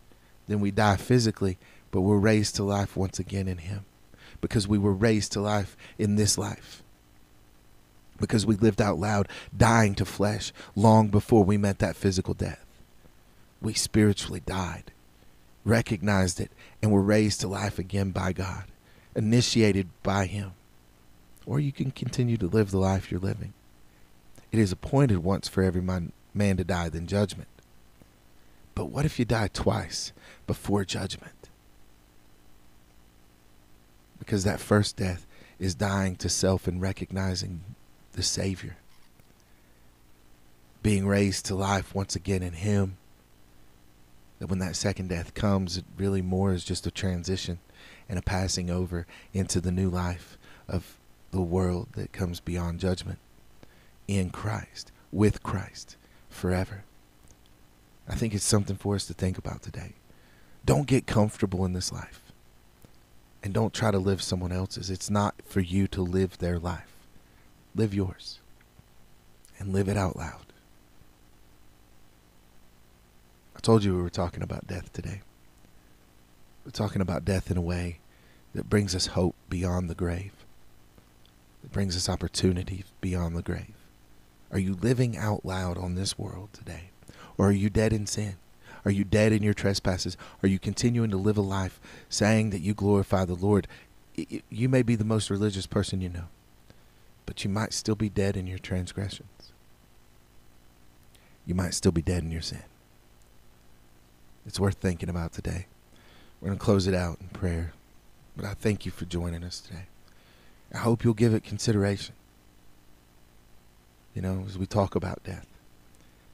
then 0.47 0.59
we 0.59 0.72
die 0.72 0.97
physically, 0.97 1.57
but 1.91 2.01
we're 2.01 2.18
raised 2.18 2.55
to 2.55 2.64
life 2.64 2.95
once 2.95 3.20
again 3.20 3.47
in 3.47 3.57
Him 3.57 3.86
because 4.39 4.68
we 4.68 4.78
were 4.78 4.93
raised 4.93 5.32
to 5.32 5.41
life 5.41 5.76
in 5.97 6.16
this 6.16 6.38
life. 6.38 6.82
Because 8.20 8.45
we 8.45 8.55
lived 8.55 8.82
out 8.82 8.99
loud, 8.99 9.28
dying 9.55 9.95
to 9.95 10.05
flesh 10.05 10.53
long 10.76 11.07
before 11.09 11.43
we 11.43 11.57
met 11.57 11.80
that 11.80 11.95
physical 11.95 12.34
death. 12.34 12.64
We 13.61 13.74
spiritually 13.74 14.41
died, 14.45 14.91
recognized 15.66 16.39
it, 16.39 16.51
and 16.82 16.91
were 16.91 17.01
raised 17.01 17.41
to 17.41 17.47
life 17.47 17.80
again 17.80 18.11
by 18.11 18.34
God, 18.34 18.66
initiated 19.16 19.89
by 20.03 20.26
Him. 20.26 20.53
Or 21.45 21.59
you 21.59 21.72
can 21.72 21.91
continue 21.91 22.38
to 22.38 22.47
live 22.47 22.72
the 22.72 22.78
life 22.78 23.11
you're 23.11 23.20
living. 23.20 23.53
It 24.51 24.59
is 24.59 24.72
appointed 24.72 25.18
once 25.20 25.47
for 25.47 25.64
every 25.64 25.82
man, 25.82 26.11
man 26.34 26.57
to 26.57 26.64
die, 26.64 26.89
then 26.89 27.07
judgment. 27.07 27.47
But 28.76 28.86
what 28.86 29.05
if 29.05 29.20
you 29.20 29.26
die 29.26 29.49
twice 29.51 30.14
before 30.47 30.86
judgment? 30.86 31.49
Because 34.20 34.43
that 34.43 34.59
first 34.59 34.97
death 34.97 35.26
is 35.59 35.76
dying 35.76 36.16
to 36.18 36.30
self 36.30 36.68
and 36.68 36.82
recognizing 36.82 37.61
the 38.14 38.24
Savior. 38.24 38.78
Being 40.82 41.07
raised 41.07 41.45
to 41.45 41.55
life 41.55 41.93
once 41.93 42.16
again 42.16 42.41
in 42.41 42.53
Him. 42.53 42.97
That 44.39 44.47
when 44.47 44.59
that 44.59 44.76
second 44.76 45.09
death 45.09 45.34
comes, 45.34 45.78
it 45.78 45.86
really 45.97 46.22
more 46.22 46.53
is 46.53 46.64
just 46.64 46.88
a 46.88 46.91
transition 46.91 47.59
and 48.09 48.20
a 48.20 48.22
passing 48.22 48.70
over 48.70 49.05
into 49.34 49.61
the 49.61 49.72
new 49.72 49.89
life 49.89 50.38
of 50.68 50.97
the 51.32 51.41
world 51.41 51.89
that 51.93 52.11
comes 52.11 52.39
beyond 52.39 52.80
judgment 52.80 53.20
in 54.07 54.30
Christ, 54.30 54.91
with 55.11 55.43
Christ, 55.43 55.95
forever. 56.30 56.84
I 58.07 58.16
think 58.16 58.34
it's 58.34 58.43
something 58.43 58.76
for 58.76 58.95
us 58.95 59.05
to 59.07 59.14
think 59.14 59.38
about 59.38 59.61
today. 59.61 59.93
Don't 60.66 60.88
get 60.88 61.07
comfortable 61.07 61.66
in 61.66 61.74
this 61.74 61.91
life. 61.91 62.22
And 63.43 63.53
don't 63.53 63.74
try 63.74 63.91
to 63.91 63.99
live 63.99 64.22
someone 64.22 64.51
else's. 64.51 64.89
It's 64.89 65.09
not 65.09 65.36
for 65.45 65.59
you 65.59 65.88
to 65.88 66.01
live 66.01 66.38
their 66.38 66.59
life. 66.59 66.92
Live 67.76 67.93
yours. 67.93 68.39
And 69.59 69.74
live 69.74 69.88
it 69.88 69.97
out 69.97 70.17
loud. 70.17 70.45
I 73.55 73.59
told 73.59 73.84
you 73.84 73.95
we 73.95 74.01
were 74.01 74.09
talking 74.09 74.43
about 74.43 74.67
death 74.67 74.91
today. 74.91 75.21
We're 76.65 76.71
talking 76.71 77.01
about 77.01 77.26
death 77.26 77.49
in 77.51 77.57
a 77.57 77.61
way 77.61 77.99
that 78.53 78.69
brings 78.69 78.95
us 78.95 79.07
hope 79.07 79.36
beyond 79.49 79.89
the 79.89 79.95
grave, 79.95 80.34
that 81.61 81.71
brings 81.71 81.95
us 81.95 82.09
opportunity 82.09 82.84
beyond 83.01 83.36
the 83.36 83.41
grave. 83.41 83.74
Are 84.51 84.59
you 84.59 84.78
living 84.82 85.17
out 85.17 85.45
loud 85.45 85.78
on 85.78 85.95
this 85.95 86.17
world 86.17 86.49
today? 86.53 86.89
Or 87.38 87.47
are 87.47 87.53
you 87.53 87.69
dead 87.69 87.91
in 87.93 88.05
sin? 88.05 88.36
Are 88.86 88.91
you 88.91 89.03
dead 89.03 89.32
in 89.32 89.43
your 89.43 89.53
trespasses? 89.53 90.17
Are 90.43 90.47
you 90.47 90.59
continuing 90.59 91.09
to 91.09 91.17
live 91.17 91.38
a 91.38 91.41
life 91.41 91.80
saying 92.09 92.51
that 92.51 92.61
you 92.61 92.74
glorify 92.74 93.26
the 93.26 93.34
Lord? 93.34 93.67
You 94.49 94.69
may 94.69 94.84
be 94.84 94.95
the 94.95 95.03
most 95.03 95.30
religious 95.30 95.65
person 95.65 96.01
you 96.01 96.09
know, 96.09 96.26
but 97.26 97.43
you 97.43 97.49
might 97.49 97.74
still 97.74 97.95
be 97.95 98.09
dead 98.09 98.38
in 98.38 98.47
your 98.47 98.59
transgressions. 98.59 99.51
You 101.45 101.55
might 101.55 101.74
still 101.74 101.91
be 101.91 102.01
dead 102.01 102.24
in 102.24 102.32
your 102.32 102.41
sin. 102.41 102.63
It's 104.45 104.59
worth 104.59 104.76
thinking 104.76 105.09
about 105.09 105.34
today. 105.34 105.67
We're 106.41 106.47
going 106.47 106.59
to 106.59 106.65
close 106.65 106.88
it 106.88 106.93
out 106.93 107.19
in 107.21 107.28
prayer, 107.30 107.74
but 108.36 108.45
I 108.45 108.53
thank 108.53 108.86
you 108.86 108.91
for 108.91 109.05
joining 109.05 109.43
us 109.43 109.59
today. 109.59 109.86
I 110.74 110.80
hope 110.80 111.03
you'll 111.03 111.13
give 111.13 111.34
it 111.34 111.43
consideration. 111.43 112.15
You 114.13 114.21
know, 114.21 114.43
as 114.47 114.57
we 114.57 114.65
talk 114.65 114.95
about 114.95 115.24
death. 115.24 115.47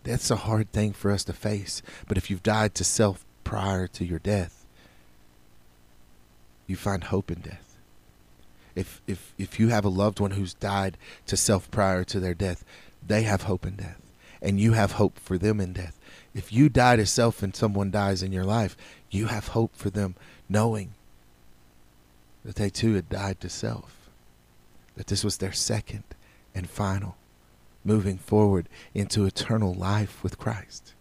That's 0.04 0.32
a 0.32 0.38
hard 0.38 0.72
thing 0.72 0.94
for 0.94 1.12
us 1.12 1.24
to 1.26 1.34
face. 1.34 1.82
But 2.08 2.18
if 2.18 2.30
you've 2.30 2.44
died 2.44 2.74
to 2.76 2.84
self 2.84 3.26
prior 3.44 3.88
to 3.88 4.06
your 4.06 4.20
death, 4.20 4.66
you 6.68 6.76
find 6.76 7.06
hope 7.06 7.32
in 7.32 7.42
death. 7.42 7.69
If 8.80 9.02
if 9.08 9.34
if 9.38 9.60
you 9.60 9.68
have 9.68 9.84
a 9.84 9.90
loved 9.90 10.22
one 10.22 10.32
who's 10.32 10.54
died 10.54 10.98
to 11.26 11.36
self 11.36 11.70
prior 11.70 12.06
to 12.06 12.18
their 12.18 12.34
death, 12.34 12.64
they 13.06 13.24
have 13.24 13.42
hope 13.42 13.66
in 13.66 13.76
death. 13.76 14.00
And 14.42 14.58
you 14.58 14.72
have 14.72 14.94
hope 14.94 15.20
for 15.20 15.38
them 15.38 15.60
in 15.60 15.74
death. 15.74 16.00
If 16.34 16.54
you 16.54 16.70
die 16.70 16.96
to 16.96 17.06
self 17.06 17.44
and 17.44 17.54
someone 17.54 17.92
dies 17.92 18.24
in 18.24 18.32
your 18.32 18.46
life, 18.46 18.78
you 19.12 19.26
have 19.26 19.50
hope 19.50 19.76
for 19.76 19.90
them 19.90 20.16
knowing 20.48 20.94
that 22.46 22.56
they 22.56 22.70
too 22.70 22.94
had 22.94 23.10
died 23.10 23.42
to 23.42 23.50
self. 23.50 24.10
That 24.96 25.08
this 25.08 25.26
was 25.26 25.38
their 25.38 25.52
second 25.52 26.06
and 26.56 26.70
final 26.70 27.18
moving 27.84 28.18
forward 28.18 28.70
into 28.94 29.26
eternal 29.26 29.74
life 29.74 30.24
with 30.24 30.40
Christ. 30.40 30.94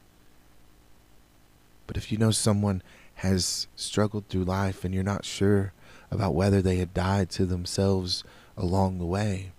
But 1.87 1.97
if 1.97 2.11
you 2.11 2.19
know 2.19 2.33
someone 2.33 2.83
has 3.17 3.69
struggled 3.77 4.27
through 4.27 4.45
life 4.45 4.85
and 4.85 4.93
you're 4.93 5.05
not 5.05 5.25
sure 5.25 5.73
about 6.11 6.35
whether 6.35 6.63
they 6.63 6.77
had 6.77 6.95
died 6.95 7.31
to 7.31 7.47
themselves 7.47 8.25
along 8.57 8.99
the 8.99 9.07
way, 9.07 9.53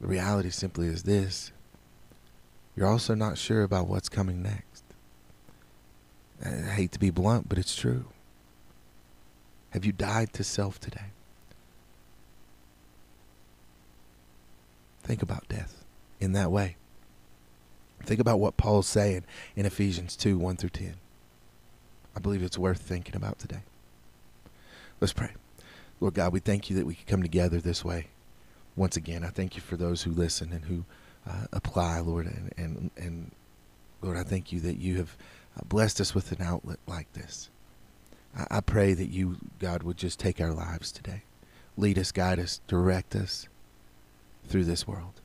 the 0.00 0.06
reality 0.06 0.50
simply 0.50 0.86
is 0.86 1.04
this 1.04 1.52
you're 2.76 2.88
also 2.88 3.14
not 3.14 3.38
sure 3.38 3.62
about 3.62 3.86
what's 3.86 4.08
coming 4.08 4.42
next. 4.42 4.82
I 6.44 6.48
hate 6.48 6.92
to 6.92 6.98
be 6.98 7.10
blunt, 7.10 7.48
but 7.48 7.58
it's 7.58 7.76
true. 7.76 8.06
Have 9.70 9.84
you 9.84 9.92
died 9.92 10.32
to 10.34 10.44
self 10.44 10.80
today? 10.80 11.06
Think 15.02 15.22
about 15.22 15.48
death 15.48 15.84
in 16.20 16.32
that 16.32 16.50
way. 16.50 16.76
Think 18.02 18.20
about 18.20 18.40
what 18.40 18.56
Paul's 18.56 18.86
saying 18.86 19.24
in 19.56 19.66
Ephesians 19.66 20.16
2 20.16 20.36
1 20.38 20.56
through 20.56 20.70
10. 20.70 20.94
I 22.16 22.20
believe 22.20 22.42
it's 22.42 22.58
worth 22.58 22.80
thinking 22.80 23.16
about 23.16 23.38
today. 23.38 23.62
Let's 25.04 25.12
pray. 25.12 25.32
Lord 26.00 26.14
God, 26.14 26.32
we 26.32 26.40
thank 26.40 26.70
you 26.70 26.76
that 26.76 26.86
we 26.86 26.94
can 26.94 27.04
come 27.04 27.20
together 27.20 27.58
this 27.58 27.84
way. 27.84 28.06
Once 28.74 28.96
again, 28.96 29.22
I 29.22 29.28
thank 29.28 29.54
you 29.54 29.60
for 29.60 29.76
those 29.76 30.02
who 30.02 30.10
listen 30.10 30.50
and 30.50 30.64
who 30.64 30.86
uh, 31.28 31.44
apply, 31.52 32.00
Lord. 32.00 32.24
And, 32.24 32.54
and, 32.56 32.90
and 32.96 33.30
Lord, 34.00 34.16
I 34.16 34.22
thank 34.22 34.50
you 34.50 34.60
that 34.60 34.78
you 34.78 34.96
have 34.96 35.14
uh, 35.58 35.60
blessed 35.68 36.00
us 36.00 36.14
with 36.14 36.32
an 36.32 36.40
outlet 36.40 36.78
like 36.86 37.12
this. 37.12 37.50
I, 38.34 38.46
I 38.50 38.60
pray 38.62 38.94
that 38.94 39.10
you, 39.10 39.36
God, 39.58 39.82
would 39.82 39.98
just 39.98 40.18
take 40.18 40.40
our 40.40 40.52
lives 40.54 40.90
today. 40.90 41.24
Lead 41.76 41.98
us, 41.98 42.10
guide 42.10 42.38
us, 42.38 42.62
direct 42.66 43.14
us 43.14 43.46
through 44.48 44.64
this 44.64 44.88
world. 44.88 45.20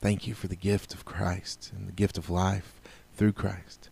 Thank 0.00 0.26
you 0.26 0.34
for 0.34 0.48
the 0.48 0.56
gift 0.56 0.94
of 0.94 1.04
Christ 1.04 1.70
and 1.76 1.86
the 1.86 1.92
gift 1.92 2.18
of 2.18 2.28
life 2.28 2.80
through 3.14 3.34
Christ. 3.34 3.88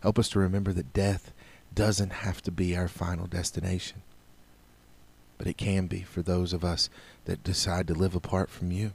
Help 0.00 0.18
us 0.18 0.28
to 0.30 0.40
remember 0.40 0.72
that 0.72 0.92
death 0.92 1.32
doesn't 1.74 2.12
have 2.12 2.42
to 2.42 2.50
be 2.50 2.76
our 2.76 2.88
final 2.88 3.26
destination, 3.26 4.02
but 5.38 5.46
it 5.46 5.56
can 5.56 5.86
be 5.86 6.02
for 6.02 6.22
those 6.22 6.52
of 6.52 6.64
us 6.64 6.88
that 7.24 7.44
decide 7.44 7.86
to 7.88 7.94
live 7.94 8.14
apart 8.14 8.50
from 8.50 8.72
you. 8.72 8.92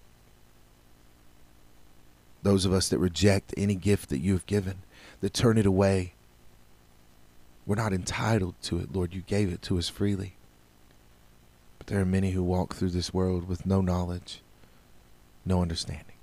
Those 2.44 2.66
of 2.66 2.74
us 2.74 2.90
that 2.90 3.00
reject 3.00 3.54
any 3.58 3.76
gift 3.76 4.10
that 4.10 4.20
you 4.20 4.34
have 4.34 4.46
given, 4.46 4.80
that 5.22 5.34
turn 5.34 5.58
it 5.58 5.66
away. 5.66 6.14
We're 7.66 7.76
not 7.76 7.94
entitled 7.94 8.56
to 8.64 8.80
it, 8.80 8.94
Lord. 8.94 9.14
You 9.14 9.22
gave 9.22 9.52
it 9.52 9.62
to 9.64 9.78
us 9.78 9.90
freely. 9.90 10.36
But 11.78 11.88
there 11.88 12.00
are 12.00 12.06
many 12.06 12.32
who 12.32 12.44
walk 12.44 12.76
through 12.76 12.92
this 12.92 13.14
world 13.14 13.48
with 13.48 13.66
no 13.66 13.82
knowledge, 13.82 14.42
no 15.46 15.62
understanding. 15.62 16.17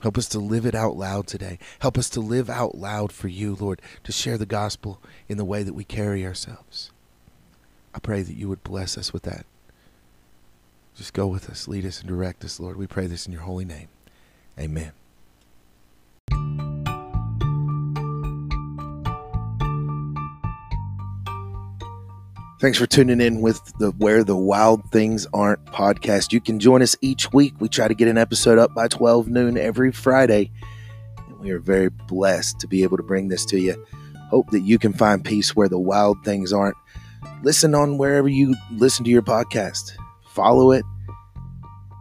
Help 0.00 0.16
us 0.16 0.28
to 0.28 0.38
live 0.38 0.64
it 0.64 0.74
out 0.74 0.96
loud 0.96 1.26
today. 1.26 1.58
Help 1.80 1.98
us 1.98 2.08
to 2.10 2.20
live 2.20 2.48
out 2.48 2.76
loud 2.76 3.12
for 3.12 3.28
you, 3.28 3.54
Lord, 3.54 3.82
to 4.04 4.12
share 4.12 4.38
the 4.38 4.46
gospel 4.46 5.00
in 5.28 5.38
the 5.38 5.44
way 5.44 5.62
that 5.62 5.74
we 5.74 5.84
carry 5.84 6.24
ourselves. 6.24 6.90
I 7.94 7.98
pray 7.98 8.22
that 8.22 8.36
you 8.36 8.48
would 8.48 8.62
bless 8.62 8.96
us 8.96 9.12
with 9.12 9.22
that. 9.24 9.44
Just 10.94 11.14
go 11.14 11.26
with 11.26 11.48
us, 11.48 11.68
lead 11.68 11.86
us, 11.86 12.00
and 12.00 12.08
direct 12.08 12.44
us, 12.44 12.58
Lord. 12.60 12.76
We 12.76 12.86
pray 12.86 13.06
this 13.06 13.26
in 13.26 13.32
your 13.32 13.42
holy 13.42 13.64
name. 13.64 13.88
Amen. 14.58 14.92
Thanks 22.60 22.76
for 22.76 22.86
tuning 22.86 23.20
in 23.20 23.40
with 23.40 23.62
the 23.78 23.92
Where 23.92 24.24
the 24.24 24.36
Wild 24.36 24.90
Things 24.90 25.28
Aren't 25.32 25.64
podcast. 25.66 26.32
You 26.32 26.40
can 26.40 26.58
join 26.58 26.82
us 26.82 26.96
each 27.00 27.32
week. 27.32 27.54
We 27.60 27.68
try 27.68 27.86
to 27.86 27.94
get 27.94 28.08
an 28.08 28.18
episode 28.18 28.58
up 28.58 28.74
by 28.74 28.88
12 28.88 29.28
noon 29.28 29.56
every 29.56 29.92
Friday. 29.92 30.50
And 31.28 31.38
we 31.38 31.52
are 31.52 31.60
very 31.60 31.88
blessed 31.88 32.58
to 32.58 32.66
be 32.66 32.82
able 32.82 32.96
to 32.96 33.04
bring 33.04 33.28
this 33.28 33.44
to 33.46 33.60
you. 33.60 33.86
Hope 34.28 34.50
that 34.50 34.62
you 34.62 34.76
can 34.76 34.92
find 34.92 35.24
peace 35.24 35.54
where 35.54 35.68
the 35.68 35.78
wild 35.78 36.24
things 36.24 36.52
aren't. 36.52 36.76
Listen 37.44 37.76
on 37.76 37.96
wherever 37.96 38.28
you 38.28 38.56
listen 38.72 39.04
to 39.04 39.10
your 39.10 39.22
podcast. 39.22 39.92
Follow 40.30 40.72
it. 40.72 40.84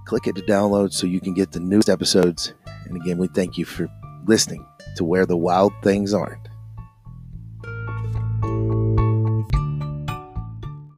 Click 0.06 0.26
it 0.26 0.36
to 0.38 0.42
download 0.42 0.92
so 0.92 1.06
you 1.06 1.22
can 1.22 1.36
get 1.36 1.52
the 1.52 1.60
newest 1.60 1.88
episodes. 1.88 2.56
And 2.86 2.96
again, 2.96 3.20
we 3.20 3.28
thank 3.28 3.60
you 3.60 3.66
for 3.66 3.88
listening 4.26 4.66
to 4.96 5.04
Where 5.04 5.28
the 5.28 5.38
Wild 5.38 5.72
Things 5.84 6.16
Aren't. 6.16 6.47